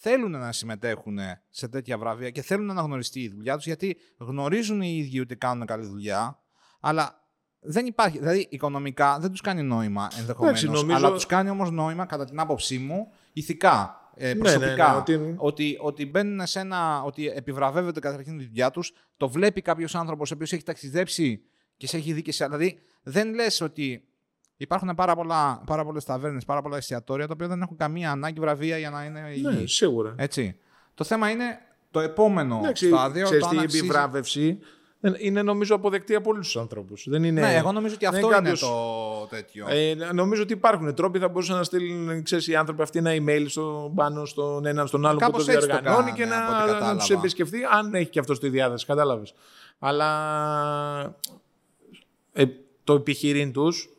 Θέλουν 0.00 0.30
να 0.30 0.52
συμμετέχουν 0.52 1.18
σε 1.50 1.68
τέτοια 1.68 1.98
βραβεία 1.98 2.30
και 2.30 2.42
θέλουν 2.42 2.66
να 2.66 2.82
γνωριστεί 2.82 3.20
η 3.20 3.28
δουλειά 3.28 3.56
τους 3.56 3.66
γιατί 3.66 3.96
γνωρίζουν 4.18 4.80
οι 4.80 4.96
ίδιοι 4.96 5.20
ότι 5.20 5.36
κάνουν 5.36 5.66
καλή 5.66 5.86
δουλειά, 5.86 6.42
αλλά 6.80 7.28
δεν 7.60 7.86
υπάρχει. 7.86 8.18
Δηλαδή, 8.18 8.46
οικονομικά 8.50 9.18
δεν 9.18 9.30
τους 9.30 9.40
κάνει 9.40 9.62
νόημα 9.62 10.08
ενδεχομένως. 10.18 10.62
Νομίζω... 10.62 10.94
Αλλά 10.94 11.12
τους 11.12 11.26
κάνει 11.26 11.50
όμως 11.50 11.70
νόημα, 11.70 12.06
κατά 12.06 12.24
την 12.24 12.40
άποψή 12.40 12.78
μου, 12.78 13.12
ηθικά. 13.32 13.96
Ε, 14.14 14.34
προσωπικά. 14.34 15.04
Ναι, 15.08 15.16
ναι, 15.16 15.24
ναι, 15.24 15.34
ότι... 15.36 15.36
ότι... 15.38 15.76
Ότι, 15.80 16.06
μπαίνουν 16.06 16.46
σε 16.46 16.60
ένα. 16.60 17.02
ότι 17.02 17.26
επιβραβεύεται 17.26 18.00
καταρχήν 18.00 18.38
τη 18.38 18.44
δουλειά 18.44 18.70
τους, 18.70 18.92
το 19.16 19.28
βλέπει 19.28 19.62
κάποιος 19.62 19.94
άνθρωπος 19.94 20.30
ο 20.30 20.34
οποίος 20.34 20.52
έχει 20.52 20.62
ταξιδέψει 20.62 21.42
και 21.76 21.86
σε 21.86 21.96
έχει 21.96 22.12
δει 22.12 22.22
και 22.22 22.32
σε. 22.32 22.44
Δηλαδή, 22.44 22.78
δεν 23.02 23.34
λες 23.34 23.60
ότι 23.60 24.07
Υπάρχουν 24.60 24.94
πάρα, 24.94 25.16
πολλά, 25.16 25.62
πάρα 25.66 25.84
πολλές 25.84 26.04
ταβέρνες, 26.04 26.44
πάρα 26.44 26.62
πολλά 26.62 26.76
εστιατόρια 26.76 27.26
τα 27.26 27.32
οποία 27.32 27.48
δεν 27.48 27.62
έχουν 27.62 27.76
καμία 27.76 28.10
ανάγκη 28.10 28.40
βραβεία 28.40 28.78
για 28.78 28.90
να 28.90 29.04
είναι 29.04 29.20
Ναι, 29.42 29.66
σίγουρα. 29.66 30.14
Έτσι. 30.16 30.56
Το 30.94 31.04
θέμα 31.04 31.30
είναι 31.30 31.58
το 31.90 32.00
επόμενο 32.00 32.60
ναι, 32.60 32.74
στάδιο. 32.74 33.24
Ξέρεις, 33.24 33.46
το 33.46 33.56
η 33.60 33.62
επιβράβευση 33.62 34.58
είναι 35.18 35.42
νομίζω 35.42 35.74
αποδεκτή 35.74 36.14
από 36.14 36.30
όλους 36.30 36.46
τους 36.46 36.56
ανθρώπους. 36.56 37.06
Είναι... 37.06 37.30
Ναι, 37.30 37.54
εγώ 37.54 37.72
νομίζω 37.72 37.94
ότι 37.94 38.06
αυτό 38.06 38.36
είναι, 38.36 38.52
το 38.52 39.26
τέτοιο. 39.30 39.66
Ε, 39.68 39.94
νομίζω 40.12 40.42
ότι 40.42 40.52
υπάρχουν 40.52 40.94
τρόποι. 40.94 41.18
Θα 41.18 41.28
μπορούσαν 41.28 41.56
να 41.56 41.62
στείλουν 41.62 42.22
ξέρεις, 42.22 42.48
οι 42.48 42.56
άνθρωποι 42.56 42.82
αυτοί 42.82 42.98
ένα 42.98 43.10
email 43.14 43.44
στο, 43.48 43.92
πάνω 43.94 44.24
στον 44.24 44.66
έναν 44.66 44.86
στον 44.86 45.06
άλλον 45.06 45.18
που 45.18 45.30
το 45.30 45.42
διοργανώνει 45.42 46.12
και 46.12 46.24
να, 46.24 46.66
να 46.80 46.96
τους 46.96 47.10
επισκεφθεί, 47.10 47.58
αν 47.70 47.94
έχει 47.94 48.10
και 48.10 48.18
αυτός 48.18 48.40
τη 48.40 48.48
διάθεση. 48.48 48.86
Κατάλαβες. 48.86 49.34
Αλλά 49.78 51.16
ε, 52.32 52.44
το 52.84 52.94
επιχειρήν 52.94 53.52
τους 53.52 53.97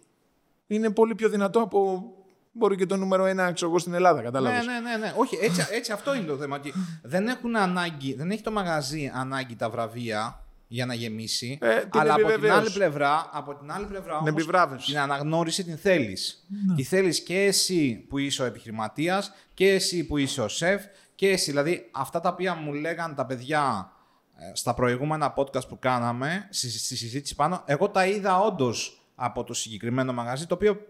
είναι 0.69 0.89
πολύ 0.89 1.15
πιο 1.15 1.29
δυνατό 1.29 1.59
από 1.59 2.03
μπορεί 2.51 2.75
και 2.75 2.85
το 2.85 2.95
νούμερο 2.95 3.25
ένα 3.25 3.51
ξέρω 3.51 3.79
στην 3.79 3.93
Ελλάδα, 3.93 4.21
κατάλαβες. 4.21 4.65
Ναι, 4.65 4.73
ναι, 4.73 4.79
ναι, 4.79 4.97
ναι. 4.97 5.13
Όχι, 5.17 5.37
έτσι, 5.41 5.67
έτσι 5.71 5.91
αυτό 5.91 6.15
είναι 6.15 6.25
το 6.25 6.35
θέμα. 6.35 6.59
δεν, 7.01 7.27
έχουν 7.27 7.55
ανάγκη, 7.55 8.13
δεν 8.13 8.31
έχει 8.31 8.41
το 8.41 8.51
μαγαζί 8.51 9.11
ανάγκη 9.13 9.55
τα 9.55 9.69
βραβεία 9.69 10.43
για 10.67 10.85
να 10.85 10.93
γεμίσει. 10.93 11.57
Ε, 11.61 11.81
αλλά 11.89 12.13
από 12.13 12.27
την, 12.27 12.51
άλλη 12.51 12.69
πλευρά, 12.69 13.29
από 13.33 13.55
την 13.55 13.71
άλλη 13.71 13.85
πλευρά 13.85 14.17
όμως, 14.65 14.85
την 14.85 14.97
αναγνώριση 14.97 15.63
την 15.63 15.77
θέλεις. 15.77 16.47
Ναι. 16.67 16.75
Τη 16.75 16.83
θέλεις 16.83 17.23
και 17.23 17.41
εσύ 17.43 18.05
που 18.09 18.17
είσαι 18.17 18.41
ο 18.41 18.45
επιχειρηματίας 18.45 19.31
και 19.53 19.69
εσύ 19.69 20.05
που 20.05 20.17
είσαι 20.17 20.41
ο 20.41 20.47
σεφ 20.47 20.83
και 21.15 21.29
εσύ. 21.29 21.49
Δηλαδή 21.49 21.89
αυτά 21.91 22.19
τα 22.19 22.29
οποία 22.29 22.55
μου 22.55 22.73
λέγαν 22.73 23.15
τα 23.15 23.25
παιδιά 23.25 23.91
ε, 24.37 24.55
στα 24.55 24.73
προηγούμενα 24.73 25.33
podcast 25.37 25.67
που 25.67 25.79
κάναμε, 25.79 26.47
στη, 26.49 26.69
στη 26.69 26.95
συζήτηση 26.95 27.35
πάνω, 27.35 27.63
εγώ 27.65 27.89
τα 27.89 28.05
είδα 28.05 28.39
όντως 28.39 28.98
από 29.19 29.43
το 29.43 29.53
συγκεκριμένο 29.53 30.13
μαγαζί, 30.13 30.45
το 30.45 30.53
οποίο 30.53 30.81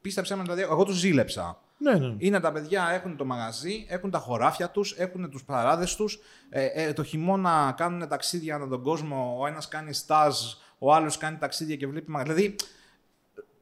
πίστεψε 0.00 0.36
με, 0.36 0.42
δηλαδή, 0.42 0.62
εγώ 0.62 0.84
του 0.84 0.92
ζήλεψα. 0.92 1.60
Ναι, 1.78 1.94
ναι. 1.94 2.14
Είναι 2.18 2.40
τα 2.40 2.52
παιδιά, 2.52 2.88
έχουν 2.90 3.16
το 3.16 3.24
μαγαζί, 3.24 3.86
έχουν 3.88 4.10
τα 4.10 4.18
χωράφια 4.18 4.70
τους, 4.70 4.92
έχουν 4.92 5.30
τους 5.30 5.44
παράδες 5.44 5.96
τους. 5.96 6.18
Ε, 6.50 6.64
ε, 6.64 6.92
το 6.92 7.02
χειμώνα 7.02 7.74
κάνουν 7.76 8.08
ταξίδια 8.08 8.54
ανά 8.54 8.68
τον 8.68 8.82
κόσμο. 8.82 9.36
Ο 9.40 9.46
ένας 9.46 9.68
κάνει 9.68 9.92
στάζ, 9.92 10.36
ο 10.78 10.94
άλλος 10.94 11.16
κάνει 11.16 11.36
ταξίδια 11.36 11.76
και 11.76 11.86
βλέπει 11.86 12.10
μαγαζί. 12.10 12.32
Δηλαδή, 12.32 12.56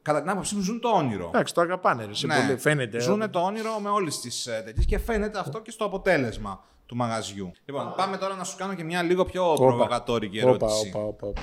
κατά 0.01 0.21
την 0.21 0.29
άποψή 0.29 0.55
μου, 0.55 0.61
ζουν 0.61 0.79
το 0.79 0.89
όνειρο. 0.89 1.27
Εντάξει, 1.27 1.53
το 1.53 1.61
αγαπάνε. 1.61 2.05
Ναι. 2.25 2.45
Πολύ, 2.45 2.57
φαίνεται. 2.57 2.99
Ζουν 2.99 3.29
το 3.29 3.39
όνειρο 3.39 3.79
με 3.79 3.89
όλες 3.89 4.19
τις 4.19 4.47
ε, 4.47 4.61
τέτοιες 4.65 4.85
και 4.85 4.99
φαίνεται 4.99 5.39
αυτό 5.39 5.61
και 5.61 5.71
στο 5.71 5.85
αποτέλεσμα 5.85 6.63
του 6.85 6.95
μαγαζιού. 6.95 7.51
Λοιπόν, 7.65 7.93
πάμε 7.95 8.17
τώρα 8.17 8.35
να 8.35 8.43
σου 8.43 8.57
κάνω 8.57 8.73
και 8.73 8.83
μια 8.83 9.01
λίγο 9.01 9.25
πιο 9.25 9.53
προβοκατόρικη 9.53 10.39
ερώτηση. 10.39 10.91
Οπα, 10.93 11.03
οπα, 11.03 11.27
οπα. 11.27 11.41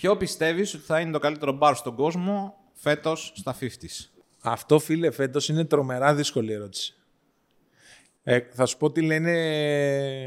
Ποιο 0.00 0.16
πιστεύεις 0.16 0.74
ότι 0.74 0.84
θα 0.84 1.00
είναι 1.00 1.10
το 1.10 1.18
καλύτερο 1.18 1.52
μπαρ 1.52 1.74
στον 1.74 1.94
κόσμο 1.94 2.54
φέτος 2.72 3.32
στα 3.36 3.56
50's. 3.60 4.08
Αυτό 4.40 4.78
φίλε 4.78 5.10
φέτος 5.10 5.48
είναι 5.48 5.64
τρομερά 5.64 6.14
δύσκολη 6.14 6.52
ερώτηση. 6.52 6.94
Ε, 8.22 8.40
θα 8.52 8.66
σου 8.66 8.76
πω 8.76 8.90
τι 8.90 9.02
λένε 9.02 9.32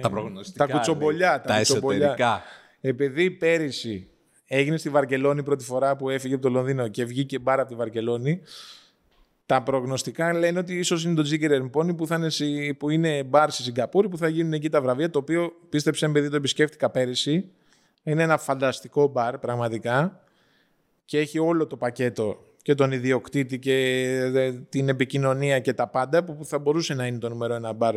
τα, 0.02 0.12
τα 0.56 0.66
κουτσομπολιά. 0.66 1.42
Τα, 1.42 1.48
τα 1.48 1.58
εσωτερικά. 1.58 2.42
Επειδή 2.82 3.32
πέρυσι 3.32 4.10
έγινε 4.46 4.78
στη 4.78 4.90
Βαρκελόνη 4.90 5.44
πρώτη 5.44 5.64
φορά 5.64 5.96
που 5.96 6.10
έφυγε 6.10 6.34
από 6.34 6.44
το 6.44 6.50
Λονδίνο 6.50 6.88
και 6.88 7.06
βγήκε 7.06 7.40
μπάρα 7.40 7.62
από 7.62 7.70
τη 7.72 7.76
Βαρκελόνη, 7.76 8.42
τα 9.46 9.64
προγνωστικά 9.64 10.34
λένε 10.34 10.60
ότι 10.60 10.78
ίσως 10.78 11.04
είναι 11.04 11.14
το 11.14 11.30
Jigger 11.32 11.62
Empony 11.62 11.96
που, 11.98 12.08
είναι, 12.14 12.74
που 12.74 12.90
είναι 12.90 13.24
μπαρ 13.24 13.52
στη 13.52 13.64
Σιγκαπούρη 13.64 14.10
που 14.10 14.18
θα 14.18 14.28
γίνουν 14.28 14.54
εκεί 14.54 14.70
τα 14.70 14.82
βραβεία. 14.82 15.10
Το 15.10 15.20
οποίο 15.20 15.54
πίστεψε, 15.70 16.06
επειδή 16.06 16.30
το 16.30 16.36
επισκέφτηκα 16.36 16.90
πέρυσι, 16.90 17.52
είναι 18.04 18.24
ένα 18.24 18.38
φανταστικό 18.38 19.08
μπαρ 19.08 19.38
πραγματικά 19.38 20.24
και 21.06 21.20
έχει 21.20 21.40
όλο 21.40 21.68
το 21.68 21.78
πακέτο 21.78 22.38
και 22.62 22.76
τον 22.76 22.92
ιδιοκτήτη 22.92 23.60
και 23.60 24.62
την 24.70 24.90
επικοινωνία 24.90 25.60
και 25.60 25.74
τα 25.74 25.88
πάντα 25.88 26.24
που 26.24 26.46
θα 26.46 26.60
μπορούσε 26.60 26.94
να 26.94 27.06
είναι 27.08 27.18
το 27.18 27.30
νούμερο 27.30 27.54
ένα 27.54 27.74
μπαρ 27.74 27.96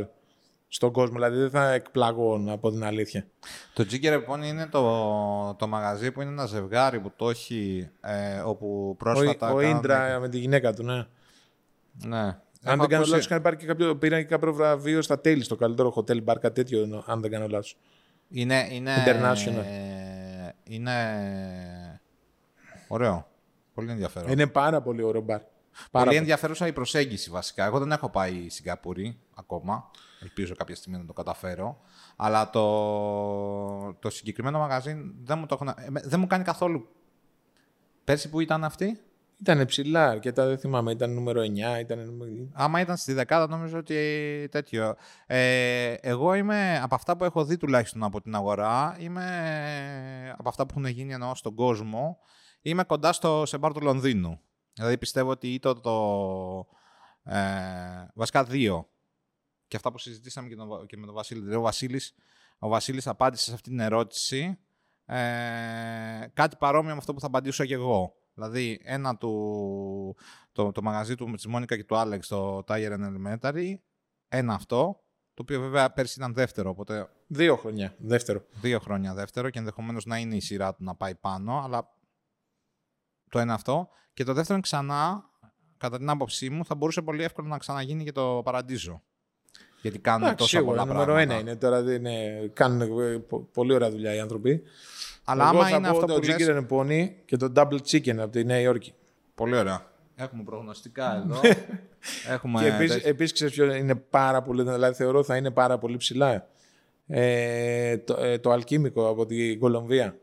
στον 0.69 0.93
κόσμο. 0.93 1.15
Δηλαδή 1.15 1.37
δεν 1.37 1.51
θα 1.51 1.73
εκπλαγώ 1.73 2.45
από 2.49 2.71
την 2.71 2.85
αλήθεια. 2.85 3.27
Το 3.75 3.83
Jigger 3.91 4.11
λοιπόν 4.11 4.43
είναι 4.43 4.67
το, 4.67 5.55
το 5.59 5.67
μαγαζί 5.67 6.12
που 6.12 6.21
είναι 6.21 6.31
ένα 6.31 6.47
ζευγάρι 6.47 7.01
που 7.01 7.12
το 7.17 7.31
έχει 7.31 7.88
ε, 8.01 8.38
όπου 8.38 8.97
πρόσφατα... 8.99 9.53
Ο, 9.53 9.57
ο 9.57 9.61
Ίντρα 9.61 10.21
με 10.21 10.29
τη 10.29 10.38
γυναίκα 10.38 10.73
του, 10.73 10.83
ναι. 10.83 11.07
Ναι. 12.07 12.38
Αν 12.65 12.79
δεν 12.79 12.88
κάνω 12.88 13.05
λάθος, 13.07 13.27
και 13.27 13.67
κάποιο, 13.67 13.97
πήραν 13.97 14.21
και 14.21 14.27
κάποιο 14.27 14.53
βραβείο 14.53 15.03
στα 15.03 15.21
τέλη 15.21 15.43
στο 15.43 15.57
καλύτερο 15.57 15.95
hotel 15.97 16.25
bar, 16.25 16.37
κάτι 16.41 16.51
τέτοιο, 16.55 17.03
αν 17.07 17.21
δεν 17.21 17.31
κάνω 17.31 17.47
λάθος. 17.47 17.77
Είναι, 18.33 18.68
είναι, 18.71 18.95
International. 19.07 19.64
είναι 20.64 20.92
ωραίο. 22.88 23.27
Πολύ 23.75 23.90
ενδιαφέρον. 23.90 24.31
Είναι 24.31 24.47
πάρα 24.47 24.83
πολύ 24.83 25.03
ωραίο 25.03 25.21
μπαρ. 25.21 25.40
Πάρα 25.90 26.05
πολύ 26.05 26.16
ενδιαφέρουσα 26.16 26.66
η 26.66 26.73
προσέγγιση 26.73 27.31
βασικά. 27.31 27.64
Εγώ 27.64 27.79
δεν 27.79 27.92
έχω 27.92 28.11
πάει 28.11 28.49
Σιγκαπούρη 28.49 29.21
ακόμα. 29.35 29.90
Ελπίζω 30.23 30.55
κάποια 30.55 30.75
στιγμή 30.75 30.99
να 30.99 31.05
το 31.05 31.12
καταφέρω. 31.12 31.81
Αλλά 32.16 32.51
το, 32.51 33.95
το 33.95 34.11
συγκεκριμένο 34.11 34.59
μαγαζί 34.59 34.97
δεν 35.23 35.38
μου, 35.38 35.47
το 35.47 35.59
έχω... 35.61 35.75
δεν 36.05 36.21
μου 36.21 36.27
κάνει 36.27 36.45
καθόλου. 36.45 36.88
Πέρσι 38.05 38.31
που 38.31 38.40
ήταν 38.40 38.64
αυτή; 38.64 39.01
Ήταν 39.42 39.64
ψηλά 39.64 40.09
αρκετά, 40.09 40.46
δεν 40.46 40.59
θυμάμαι. 40.59 40.90
Ήταν 40.92 41.12
νούμερο 41.14 41.40
9. 41.40 41.81
Ήταν... 41.81 42.22
Άμα 42.52 42.81
ήταν 42.81 42.96
στη 42.96 43.12
δεκάδα, 43.12 43.46
νομίζω 43.46 43.78
ότι 43.78 44.48
τέτοιο. 44.50 44.94
Ε, 45.26 45.92
εγώ 45.92 46.35
είμαι 46.35 46.81
από 46.83 46.94
αυτά 46.94 47.16
που 47.16 47.24
έχω 47.24 47.44
δει 47.44 47.57
τουλάχιστον 47.57 48.02
από 48.02 48.20
την 48.20 48.35
αγορά, 48.35 48.96
είμαι 48.98 50.35
από 50.38 50.48
αυτά 50.48 50.66
που 50.66 50.74
έχουν 50.76 50.90
γίνει 50.90 51.12
εννοώ 51.12 51.35
στον 51.35 51.55
κόσμο, 51.55 52.18
είμαι 52.62 52.85
κοντά 52.85 53.12
στο 53.12 53.42
Σεμπάρ 53.46 53.72
του 53.72 53.81
Λονδίνου. 53.83 54.40
Δηλαδή 54.72 54.98
πιστεύω 54.98 55.31
ότι 55.31 55.52
ήταν 55.55 55.81
το. 55.81 56.66
Ε, 57.24 57.38
βασικά 58.14 58.44
δύο. 58.44 58.88
Και 59.66 59.76
αυτά 59.76 59.92
που 59.92 59.98
συζητήσαμε 59.98 60.48
και, 60.48 60.57
τον, 60.57 60.87
και 60.87 60.96
με 60.96 61.07
τον 61.07 61.14
Βασίλη. 61.14 61.40
Δηλαδή, 61.40 61.57
ο 61.59 61.62
Βασίλης, 61.62 62.14
ο 62.59 62.68
Βασίλης 62.68 63.07
απάντησε 63.07 63.44
σε 63.44 63.55
αυτή 63.55 63.68
την 63.68 63.81
ερώτηση 63.81 64.59
ε, 65.07 66.26
κάτι 66.35 66.57
παρόμοιο 66.57 66.92
με 66.92 66.98
αυτό 66.98 67.14
που 67.14 67.20
θα 67.20 67.26
απαντήσω 67.26 67.64
και 67.64 67.74
εγώ. 67.74 68.14
Δηλαδή, 68.35 68.81
ένα 68.85 69.16
του, 69.16 70.16
το, 70.53 70.73
το 70.73 70.83
μαγαζί 70.83 71.14
του 71.14 71.29
με 71.29 71.37
της 71.37 71.47
Μόνικα 71.47 71.77
και 71.77 71.85
του 71.85 71.97
Άλεξ, 71.97 72.29
το 72.29 72.59
Tiger 72.66 72.92
Elementary, 72.92 73.75
ένα 74.29 74.55
αυτό, 74.55 75.05
το 75.35 75.42
οποίο 75.42 75.61
βέβαια 75.61 75.92
πέρσι 75.92 76.18
ήταν 76.18 76.35
δεύτερο, 76.35 76.71
οπότε... 76.71 77.09
Δύο 77.27 77.57
χρόνια 77.57 77.95
δεύτερο. 77.99 78.45
Δύο 78.61 78.79
χρόνια 78.79 79.14
δεύτερο 79.14 79.51
και 79.51 79.59
ενδεχομένως 79.59 80.05
να 80.05 80.18
είναι 80.18 80.37
η 80.37 80.40
σειρά 80.40 80.75
του 80.75 80.85
να 80.85 80.95
πάει 80.95 81.14
πάνω, 81.14 81.61
αλλά 81.64 81.97
το 83.29 83.38
ένα 83.38 83.55
αυτό. 83.55 83.88
Και 84.14 84.25
το 84.25 84.33
δεύτερο 84.33 84.61
ξανά, 84.61 85.31
κατά 85.77 85.99
την 85.99 86.09
άποψή 86.09 86.51
μου, 86.51 86.64
θα 86.64 86.75
μπορούσε 86.75 87.03
πολύ 87.03 87.23
εύκολα 87.23 87.49
να 87.49 87.59
ξαναγίνει 87.59 88.05
και 88.05 88.12
το 88.12 88.40
Παραντίζο. 88.45 89.03
Γιατί 89.83 89.99
κάνουν 89.99 90.37
τόσο 90.37 90.49
σίγουρα, 90.49 90.83
πολλά 90.83 90.92
νούμερο 90.92 91.16
ένα 91.16 91.38
είναι. 91.38 91.57
Τώρα 91.57 91.79
είναι, 91.79 92.51
κάνουν 92.53 92.81
ε, 92.81 93.23
πολύ 93.53 93.75
ωραία 93.75 93.90
δουλειά 93.90 94.14
οι 94.14 94.18
άνθρωποι. 94.18 94.62
Αλλά 95.25 95.49
άμα 95.49 95.68
είναι 95.71 95.88
αυτό 95.88 96.07
το 96.07 96.14
που 96.14 96.21
chicken 96.27 96.49
lες... 96.49 96.66
pony 96.68 97.11
και 97.25 97.37
το 97.37 97.53
double 97.57 97.79
chicken 97.90 98.16
από 98.16 98.29
τη 98.29 98.45
Νέα 98.45 98.61
Υόρκη. 98.61 98.95
Πολύ 99.35 99.57
ωραία. 99.57 99.90
Έχουμε 100.16 100.42
προγνωστικά 100.42 101.14
εδώ. 101.25 101.40
Έχουμε... 102.29 102.61
Και 102.61 102.66
επίσης, 102.66 103.05
επίσης 103.05 103.33
ξέρεις 103.33 103.55
ποιο 103.55 103.75
είναι 103.75 103.95
πάρα 103.95 104.42
πολύ, 104.42 104.62
δηλαδή 104.62 104.95
θεωρώ 104.95 105.23
θα 105.23 105.37
είναι 105.37 105.51
πάρα 105.51 105.79
πολύ 105.79 105.97
ψηλά. 105.97 106.49
Ε, 107.07 107.99
το, 107.99 108.16
ε, 108.21 108.38
το 108.38 108.51
αλκίμικο 108.51 109.09
από 109.09 109.27
την 109.27 109.59
Κολομβία. 109.59 110.16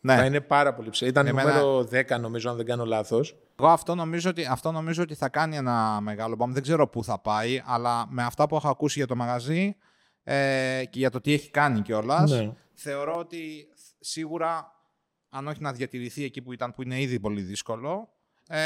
Ναι. 0.00 0.16
Θα 0.16 0.24
είναι 0.24 0.40
πάρα 0.40 0.74
πολύ 0.74 0.90
ψηλό. 0.90 1.10
Ήταν 1.10 1.26
Εμένα... 1.26 1.60
νούμερο 1.60 1.88
10, 2.16 2.20
νομίζω, 2.20 2.50
αν 2.50 2.56
δεν 2.56 2.66
κάνω 2.66 2.84
λάθος. 2.84 3.36
Εγώ 3.58 3.68
αυτό 3.68 3.94
νομίζω, 3.94 4.30
ότι, 4.30 4.44
αυτό 4.44 4.72
νομίζω 4.72 5.02
ότι 5.02 5.14
θα 5.14 5.28
κάνει 5.28 5.56
ένα 5.56 6.00
μεγάλο 6.00 6.36
μπαμ. 6.36 6.52
Δεν 6.52 6.62
ξέρω 6.62 6.88
πού 6.88 7.04
θα 7.04 7.18
πάει, 7.18 7.62
αλλά 7.66 8.06
με 8.08 8.22
αυτά 8.22 8.46
που 8.48 8.56
έχω 8.56 8.68
ακούσει 8.68 8.98
για 8.98 9.06
το 9.06 9.16
μαγαζί 9.16 9.76
ε, 10.22 10.82
και 10.90 10.98
για 10.98 11.10
το 11.10 11.20
τι 11.20 11.32
έχει 11.32 11.50
κάνει 11.50 11.80
κιόλας, 11.80 12.30
ναι. 12.30 12.52
θεωρώ 12.72 13.16
ότι 13.16 13.68
σίγουρα, 14.00 14.72
αν 15.28 15.46
όχι 15.46 15.62
να 15.62 15.72
διατηρηθεί 15.72 16.24
εκεί 16.24 16.42
που 16.42 16.52
ήταν, 16.52 16.74
που 16.74 16.82
είναι 16.82 17.00
ήδη 17.00 17.20
πολύ 17.20 17.40
δύσκολο, 17.40 18.08
ε, 18.48 18.58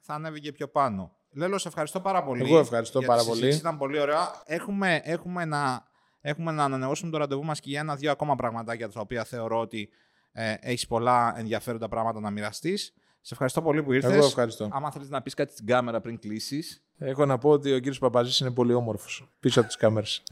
θα 0.00 0.14
ανέβει 0.14 0.40
και 0.40 0.52
πιο 0.52 0.68
πάνω. 0.68 1.16
Λέλο, 1.30 1.58
σε 1.58 1.68
ευχαριστώ 1.68 2.00
πάρα 2.00 2.22
πολύ. 2.24 2.42
Εγώ 2.42 2.58
ευχαριστώ 2.58 3.00
πάρα 3.00 3.24
πολύ. 3.24 3.54
Ήταν 3.54 3.78
πολύ 3.78 3.98
ωραία. 3.98 4.42
Έχουμε, 4.44 5.00
έχουμε, 5.04 5.44
να, 5.44 5.84
έχουμε 6.20 6.52
να 6.52 6.64
ανανεώσουμε 6.64 7.10
το 7.10 7.18
ραντεβού 7.18 7.44
μας 7.44 7.60
και 7.60 7.70
για 7.70 7.80
ένα-δύο 7.80 8.10
ακόμα 8.10 8.34
πραγματάκια 8.34 8.88
τα 8.88 9.00
οποία 9.00 9.24
θεωρώ 9.24 9.60
ότι 9.60 9.88
ε, 10.32 10.54
έχεις 10.60 10.86
πολλά 10.86 11.34
ενδιαφέροντα 11.38 11.88
πράγματα 11.88 12.20
να 12.20 12.30
μοιραστείς. 12.30 12.94
Σε 13.26 13.32
ευχαριστώ 13.32 13.62
πολύ 13.62 13.82
που 13.82 13.92
ήρθες. 13.92 14.12
Εγώ 14.12 14.24
ευχαριστώ. 14.24 14.68
Άμα 14.72 14.90
θέλεις 14.90 15.08
να 15.08 15.22
πεις 15.22 15.34
κάτι 15.34 15.52
στην 15.52 15.66
κάμερα 15.66 16.00
πριν 16.00 16.18
κλείσεις. 16.18 16.82
Έχω 16.98 17.26
να 17.26 17.38
πω 17.38 17.50
ότι 17.50 17.72
ο 17.72 17.76
κύριος 17.78 17.98
Παπαζής 17.98 18.38
είναι 18.38 18.50
πολύ 18.50 18.72
όμορφος 18.72 19.28
πίσω 19.40 19.58
από 19.60 19.68
τις 19.68 19.76
κάμερες. 19.76 20.22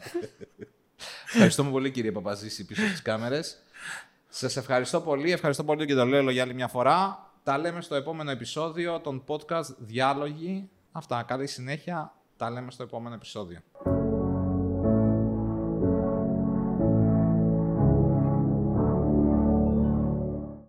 Ευχαριστούμε 1.33 1.71
πολύ, 1.71 1.91
κύριε 1.91 2.13
Παπαζήση, 2.13 2.65
πίσω 2.65 2.83
από 2.83 2.91
τις 2.91 3.03
κάμερες. 3.03 3.63
Σας 4.29 4.57
ευχαριστώ 4.57 5.01
πολύ. 5.01 5.33
Ευχαριστώ 5.33 5.65
πολύ 5.65 5.87
και 5.87 5.95
τον 5.95 6.09
Λέλο 6.09 6.31
για 6.31 6.43
άλλη 6.43 6.55
μια 6.55 6.69
φορά. 6.69 7.31
Τα 7.43 7.59
λέμε 7.59 7.81
στο 7.81 7.95
επόμενο 7.95 8.31
επεισόδιο 8.31 9.01
των 9.01 9.25
podcast 9.27 9.77
Διάλογοι. 9.79 10.71
Αυτά. 10.93 11.23
Καλή 11.23 11.47
συνέχεια. 11.47 12.15
Τα 12.37 12.51
λέμε 12.51 12.71
στο 12.71 12.83
επόμενο 12.83 13.15
επεισόδιο. 13.15 13.59